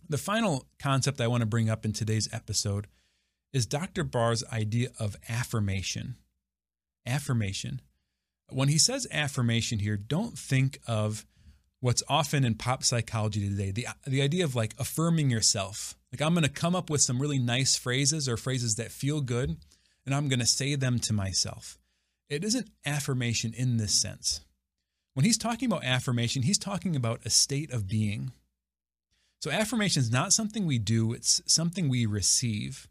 The 0.09 0.17
final 0.17 0.67
concept 0.79 1.19
I 1.19 1.27
want 1.27 1.41
to 1.41 1.47
bring 1.47 1.69
up 1.69 1.83
in 1.83 1.91
today's 1.91 2.29
episode 2.31 2.87
is 3.51 3.65
Dr. 3.65 4.03
Baars' 4.03 4.43
idea 4.51 4.89
of 4.99 5.17
affirmation. 5.27 6.15
Affirmation. 7.05 7.81
When 8.49 8.69
he 8.69 8.77
says 8.77 9.07
affirmation 9.11 9.79
here, 9.79 9.97
don't 9.97 10.37
think 10.37 10.79
of 10.87 11.25
what's 11.81 12.03
often 12.07 12.45
in 12.45 12.55
pop 12.55 12.83
psychology 12.83 13.47
today 13.47 13.71
the, 13.71 13.87
the 14.05 14.21
idea 14.21 14.45
of 14.45 14.55
like 14.55 14.73
affirming 14.79 15.29
yourself. 15.29 15.95
Like, 16.11 16.21
I'm 16.21 16.33
going 16.33 16.43
to 16.43 16.49
come 16.49 16.75
up 16.75 16.89
with 16.89 17.01
some 17.01 17.21
really 17.21 17.39
nice 17.39 17.75
phrases 17.75 18.29
or 18.29 18.37
phrases 18.37 18.75
that 18.75 18.91
feel 18.91 19.19
good, 19.19 19.57
and 20.05 20.15
I'm 20.15 20.29
going 20.29 20.39
to 20.39 20.45
say 20.45 20.75
them 20.75 20.99
to 20.99 21.13
myself. 21.13 21.77
It 22.29 22.45
isn't 22.45 22.69
affirmation 22.85 23.53
in 23.53 23.75
this 23.75 23.91
sense. 23.91 24.41
When 25.15 25.25
he's 25.25 25.37
talking 25.37 25.69
about 25.69 25.83
affirmation, 25.83 26.43
he's 26.43 26.57
talking 26.57 26.95
about 26.95 27.25
a 27.25 27.29
state 27.29 27.73
of 27.73 27.87
being. 27.87 28.31
So, 29.41 29.51
affirmation 29.51 30.01
is 30.01 30.11
not 30.11 30.33
something 30.33 30.65
we 30.65 30.79
do, 30.79 31.13
it's 31.13 31.41
something 31.45 31.89
we 31.89 32.05
receive. 32.05 32.87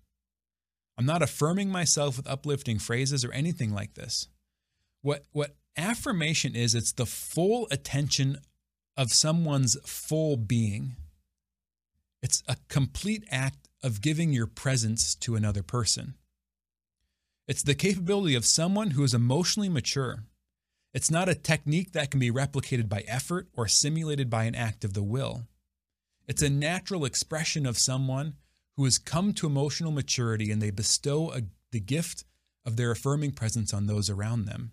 I'm 0.99 1.07
not 1.07 1.23
affirming 1.23 1.71
myself 1.71 2.17
with 2.17 2.29
uplifting 2.29 2.79
phrases 2.79 3.25
or 3.25 3.33
anything 3.33 3.75
like 3.75 3.95
this. 3.95 4.29
What, 5.03 5.25
what 5.33 5.57
affirmation 5.77 6.55
is, 6.55 6.75
it's 6.75 6.93
the 6.93 7.07
full 7.07 7.69
attention 7.71 8.39
of 8.97 9.13
someone's 9.13 9.77
full 9.85 10.37
being. 10.37 10.97
It's 12.23 12.43
a 12.49 12.57
complete 12.69 13.25
act 13.31 13.69
of 13.83 14.01
giving 14.01 14.33
your 14.33 14.47
presence 14.47 15.15
to 15.17 15.37
another 15.37 15.63
person. 15.63 16.15
It's 17.47 17.63
the 17.63 17.75
capability 17.75 18.35
of 18.35 18.45
someone 18.45 18.93
who 18.93 19.05
is 19.05 19.15
emotionally 19.15 19.69
mature. 19.69 20.25
It's 20.95 21.11
not 21.11 21.29
a 21.29 21.35
technique 21.35 21.93
that 21.93 22.11
can 22.11 22.19
be 22.19 22.31
replicated 22.31 22.89
by 22.89 23.05
effort 23.07 23.49
or 23.53 23.69
simulated 23.69 24.31
by 24.31 24.45
an 24.45 24.55
act 24.55 24.83
of 24.83 24.95
the 24.95 25.03
will. 25.03 25.43
It's 26.27 26.43
a 26.43 26.51
natural 26.51 27.05
expression 27.05 27.67
of 27.67 27.79
someone 27.79 28.35
who 28.77 28.85
has 28.85 28.99
come 28.99 29.33
to 29.35 29.47
emotional 29.47 29.93
maturity 29.93 30.51
and 30.51 30.61
they 30.61 30.71
bestow 30.71 31.33
a, 31.33 31.43
the 31.73 31.81
gift 31.81 32.25
of 32.65 32.77
their 32.77 32.91
affirming 32.91 33.33
presence 33.33 33.73
on 33.73 33.87
those 33.87 34.11
around 34.11 34.45
them. 34.45 34.73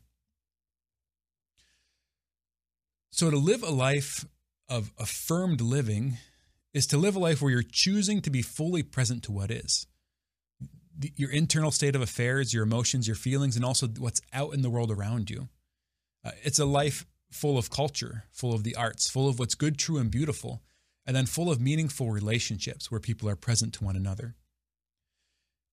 So, 3.12 3.30
to 3.30 3.38
live 3.38 3.62
a 3.62 3.70
life 3.70 4.26
of 4.68 4.92
affirmed 4.98 5.62
living 5.62 6.18
is 6.74 6.88
to 6.88 6.98
live 6.98 7.16
a 7.16 7.20
life 7.20 7.42
where 7.42 7.52
you're 7.52 7.62
choosing 7.62 8.22
to 8.22 8.32
be 8.32 8.42
fully 8.42 8.82
present 8.82 9.24
to 9.24 9.32
what 9.32 9.52
is 9.52 9.86
your 11.16 11.32
internal 11.32 11.72
state 11.72 11.96
of 11.96 12.02
affairs, 12.02 12.54
your 12.54 12.64
emotions, 12.64 13.08
your 13.08 13.16
feelings, 13.16 13.56
and 13.56 13.66
also 13.66 13.88
what's 13.88 14.22
out 14.32 14.54
in 14.54 14.62
the 14.62 14.70
world 14.70 14.92
around 14.92 15.30
you. 15.30 15.50
Uh, 16.24 16.32
it's 16.44 16.60
a 16.60 16.66
life 16.66 17.06
full 17.32 17.58
of 17.58 17.70
culture, 17.70 18.26
full 18.32 18.54
of 18.54 18.64
the 18.64 18.76
arts, 18.76 19.10
full 19.10 19.28
of 19.28 19.40
what's 19.40 19.56
good, 19.56 19.78
true, 19.78 19.98
and 19.98 20.12
beautiful, 20.12 20.62
and 21.06 21.16
then 21.16 21.26
full 21.26 21.52
of 21.52 21.60
meaningful 21.60 22.12
relationships 22.12 22.90
where 22.90 23.00
people 23.00 23.30
are 23.30 23.36
present 23.36 23.74
to 23.74 23.84
one 23.84 23.96
another. 23.96 24.36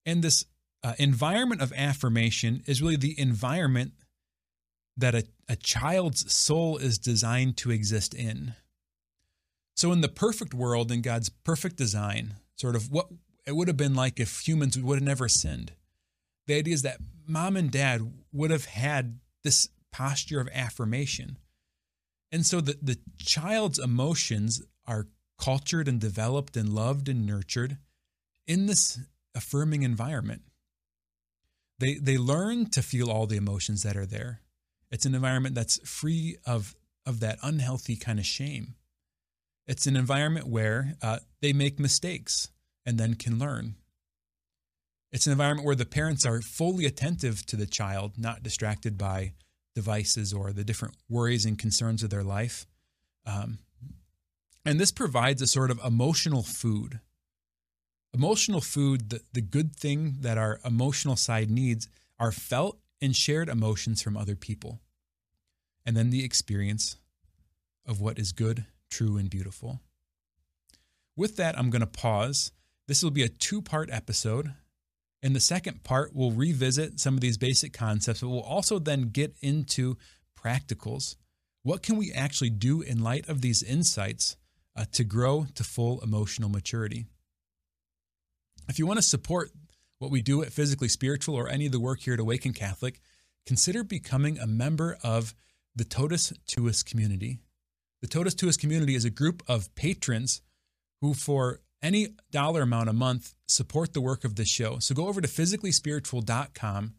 And 0.05 0.23
this 0.23 0.45
uh, 0.83 0.93
environment 0.97 1.61
of 1.61 1.73
affirmation 1.75 2.63
is 2.65 2.81
really 2.81 2.95
the 2.95 3.19
environment 3.19 3.93
that 4.97 5.15
a, 5.15 5.25
a 5.47 5.55
child's 5.55 6.31
soul 6.33 6.77
is 6.77 6.97
designed 6.97 7.57
to 7.57 7.71
exist 7.71 8.13
in. 8.13 8.55
So, 9.75 9.91
in 9.91 10.01
the 10.01 10.09
perfect 10.09 10.53
world, 10.53 10.91
in 10.91 11.01
God's 11.01 11.29
perfect 11.29 11.77
design, 11.77 12.35
sort 12.55 12.75
of 12.75 12.91
what 12.91 13.07
it 13.47 13.55
would 13.55 13.67
have 13.67 13.77
been 13.77 13.95
like 13.95 14.19
if 14.19 14.47
humans 14.47 14.77
would 14.77 14.95
have 14.95 15.03
never 15.03 15.29
sinned, 15.29 15.73
the 16.47 16.55
idea 16.55 16.73
is 16.73 16.81
that 16.81 16.97
mom 17.27 17.55
and 17.55 17.71
dad 17.71 18.01
would 18.31 18.51
have 18.51 18.65
had 18.65 19.19
this 19.43 19.69
posture 19.91 20.39
of 20.41 20.49
affirmation. 20.53 21.37
And 22.31 22.45
so 22.45 22.61
the, 22.61 22.77
the 22.81 22.97
child's 23.17 23.79
emotions 23.79 24.61
are 24.85 25.07
cultured 25.41 25.87
and 25.87 25.99
developed 25.99 26.55
and 26.55 26.69
loved 26.69 27.09
and 27.09 27.25
nurtured 27.25 27.77
in 28.47 28.67
this 28.67 28.99
affirming 29.33 29.81
environment. 29.81 30.43
They, 31.79 31.95
they 31.95 32.17
learn 32.17 32.69
to 32.69 32.83
feel 32.83 33.09
all 33.09 33.25
the 33.25 33.37
emotions 33.37 33.81
that 33.81 33.97
are 33.97 34.05
there. 34.05 34.41
It's 34.91 35.05
an 35.07 35.15
environment 35.15 35.55
that's 35.55 35.79
free 35.89 36.37
of, 36.45 36.75
of 37.07 37.21
that 37.21 37.39
unhealthy 37.41 37.95
kind 37.95 38.19
of 38.19 38.25
shame. 38.25 38.75
It's 39.65 39.87
an 39.87 39.95
environment 39.95 40.47
where 40.47 40.95
uh, 41.01 41.19
they 41.41 41.53
make 41.53 41.79
mistakes 41.79 42.49
and 42.85 42.99
then 42.99 43.15
can 43.15 43.39
learn. 43.39 43.75
It's 45.11 45.25
an 45.25 45.31
environment 45.31 45.65
where 45.65 45.75
the 45.75 45.85
parents 45.85 46.23
are 46.23 46.41
fully 46.41 46.85
attentive 46.85 47.45
to 47.47 47.55
the 47.55 47.65
child, 47.65 48.13
not 48.17 48.43
distracted 48.43 48.97
by 48.97 49.33
devices 49.73 50.33
or 50.33 50.53
the 50.53 50.63
different 50.63 50.95
worries 51.09 51.45
and 51.45 51.57
concerns 51.57 52.03
of 52.03 52.11
their 52.11 52.23
life. 52.23 52.67
Um, 53.25 53.57
and 54.65 54.79
this 54.79 54.91
provides 54.91 55.41
a 55.41 55.47
sort 55.47 55.71
of 55.71 55.79
emotional 55.83 56.43
food. 56.43 56.99
Emotional 58.13 58.61
food, 58.61 59.09
the, 59.09 59.21
the 59.33 59.41
good 59.41 59.75
thing 59.75 60.17
that 60.19 60.37
our 60.37 60.59
emotional 60.65 61.15
side 61.15 61.49
needs, 61.49 61.87
are 62.19 62.31
felt 62.31 62.77
and 63.01 63.15
shared 63.15 63.49
emotions 63.49 64.01
from 64.01 64.15
other 64.15 64.35
people, 64.35 64.79
and 65.85 65.97
then 65.97 66.11
the 66.11 66.23
experience 66.23 66.97
of 67.87 67.99
what 67.99 68.19
is 68.19 68.31
good, 68.31 68.65
true, 68.89 69.17
and 69.17 69.29
beautiful. 69.29 69.79
With 71.15 71.35
that, 71.37 71.57
I'm 71.57 71.69
going 71.69 71.81
to 71.81 71.87
pause. 71.87 72.51
This 72.87 73.01
will 73.01 73.11
be 73.11 73.23
a 73.23 73.29
two 73.29 73.61
part 73.61 73.89
episode. 73.91 74.53
In 75.23 75.33
the 75.33 75.39
second 75.39 75.83
part, 75.83 76.11
we'll 76.13 76.31
revisit 76.31 76.99
some 76.99 77.15
of 77.15 77.21
these 77.21 77.37
basic 77.37 77.73
concepts, 77.73 78.21
but 78.21 78.29
we'll 78.29 78.41
also 78.41 78.79
then 78.79 79.09
get 79.09 79.35
into 79.41 79.97
practicals. 80.39 81.15
What 81.63 81.83
can 81.83 81.97
we 81.97 82.11
actually 82.11 82.49
do 82.49 82.81
in 82.81 83.03
light 83.03 83.29
of 83.29 83.41
these 83.41 83.61
insights 83.61 84.35
uh, 84.75 84.85
to 84.93 85.03
grow 85.03 85.45
to 85.55 85.63
full 85.63 86.01
emotional 86.01 86.49
maturity? 86.49 87.05
If 88.69 88.79
you 88.79 88.85
want 88.85 88.97
to 88.97 89.03
support 89.03 89.51
what 89.99 90.11
we 90.11 90.21
do 90.21 90.41
at 90.41 90.53
Physically 90.53 90.87
Spiritual 90.87 91.35
or 91.35 91.49
any 91.49 91.65
of 91.65 91.71
the 91.71 91.79
work 91.79 91.99
here 92.01 92.13
at 92.13 92.19
Awaken 92.19 92.53
Catholic, 92.53 93.01
consider 93.45 93.83
becoming 93.83 94.39
a 94.39 94.47
member 94.47 94.97
of 95.03 95.33
the 95.75 95.83
Totus 95.83 96.33
Tuus 96.47 96.83
community. 96.83 97.39
The 98.01 98.07
Totus 98.07 98.33
Tuus 98.33 98.57
community 98.57 98.95
is 98.95 99.05
a 99.05 99.09
group 99.09 99.43
of 99.47 99.73
patrons 99.75 100.41
who, 101.01 101.13
for 101.13 101.59
any 101.81 102.15
dollar 102.31 102.61
amount 102.61 102.89
a 102.89 102.93
month, 102.93 103.33
support 103.47 103.93
the 103.93 104.01
work 104.01 104.23
of 104.23 104.35
this 104.35 104.49
show. 104.49 104.79
So 104.79 104.95
go 104.95 105.07
over 105.07 105.21
to 105.21 105.27
physicallyspiritual.com 105.27 106.93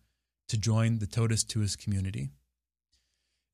to 0.48 0.56
join 0.56 0.98
the 0.98 1.06
Totus 1.06 1.44
Tuus 1.44 1.76
community. 1.76 2.30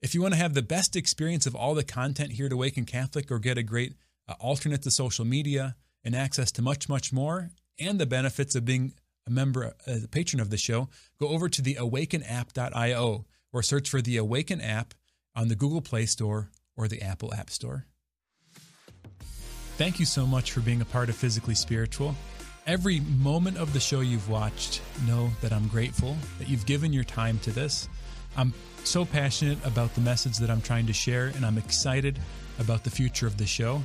If 0.01 0.15
you 0.15 0.23
want 0.23 0.35
to 0.35 0.41
have 0.41 0.55
the 0.55 0.63
best 0.63 0.95
experience 0.95 1.47
of 1.47 1.55
all 1.55 1.75
the 1.75 1.85
content 1.85 2.33
here 2.33 2.47
at 2.47 2.53
Awaken 2.53 2.85
Catholic 2.85 3.31
or 3.31 3.39
get 3.39 3.59
a 3.59 3.63
great 3.63 3.95
uh, 4.29 4.35
alternate 4.41 4.83
to 4.83 4.91
social 4.91 5.25
media 5.25 5.77
and 6.05 6.15
access 6.15 6.53
to 6.53 6.63
much, 6.63 6.89
much 6.89 7.13
more, 7.13 7.51
and 7.79 7.99
the 7.99 8.07
benefits 8.07 8.55
of 8.55 8.65
being 8.65 8.93
a 9.27 9.31
member, 9.31 9.75
a 9.87 9.93
uh, 9.93 9.99
patron 10.11 10.41
of 10.41 10.51
the 10.51 10.57
show, 10.57 10.89
go 11.21 11.29
over 11.29 11.49
to 11.49 11.63
the 11.63 11.75
awakenapp.io 11.75 13.27
or 13.53 13.63
search 13.63 13.89
for 13.89 14.03
the 14.03 14.17
Awaken 14.17 14.61
app 14.61 14.95
on 15.35 15.49
the 15.49 15.57
Google 15.57 15.81
Play 15.81 16.07
Store 16.07 16.51
or 16.77 16.89
the 16.89 17.03
Apple 17.03 17.33
App 17.35 17.51
Store. 17.51 17.87
Thank 19.77 20.01
you 20.01 20.07
so 20.07 20.27
much 20.27 20.53
for 20.53 20.61
being 20.61 20.81
a 20.81 20.85
part 20.85 21.09
of 21.09 21.17
Physically 21.17 21.55
Spiritual. 21.55 22.15
Every 22.67 23.01
moment 23.01 23.57
of 23.57 23.73
the 23.73 23.81
show 23.81 24.01
you've 24.01 24.29
watched, 24.29 24.83
know 25.07 25.31
that 25.41 25.53
I'm 25.53 25.69
grateful 25.69 26.17
that 26.39 26.49
you've 26.49 26.67
given 26.67 26.93
your 26.93 27.05
time 27.05 27.39
to 27.41 27.51
this. 27.51 27.89
I'm 28.37 28.53
so 28.85 29.05
passionate 29.05 29.65
about 29.65 29.95
the 29.95 30.01
message 30.01 30.39
that 30.39 30.51
I'm 30.51 30.61
trying 30.61 30.87
to 30.87 30.93
share, 30.93 31.29
and 31.29 31.47
I'm 31.47 31.59
excited 31.59 32.19
about 32.59 32.85
the 32.85 32.91
future 32.91 33.27
of 33.27 33.37
the 33.37 33.47
show. 33.47 33.83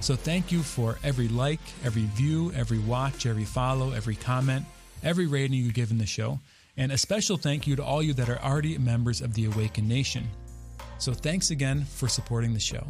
So 0.00 0.16
thank 0.16 0.50
you 0.50 0.62
for 0.62 0.98
every 1.04 1.28
like, 1.28 1.60
every 1.84 2.06
view, 2.06 2.52
every 2.56 2.78
watch, 2.78 3.26
every 3.26 3.44
follow, 3.44 3.92
every 3.92 4.16
comment, 4.16 4.64
every 5.02 5.26
rating 5.26 5.58
you 5.58 5.72
give 5.72 5.90
in 5.90 5.98
the 5.98 6.06
show. 6.06 6.40
And 6.76 6.90
a 6.90 6.98
special 6.98 7.36
thank 7.36 7.66
you 7.66 7.76
to 7.76 7.84
all 7.84 8.02
you 8.02 8.14
that 8.14 8.30
are 8.30 8.40
already 8.40 8.78
members 8.78 9.20
of 9.20 9.34
the 9.34 9.44
Awakened 9.44 9.88
Nation. 9.88 10.26
So 10.98 11.12
thanks 11.12 11.50
again 11.50 11.84
for 11.84 12.08
supporting 12.08 12.54
the 12.54 12.60
show. 12.60 12.86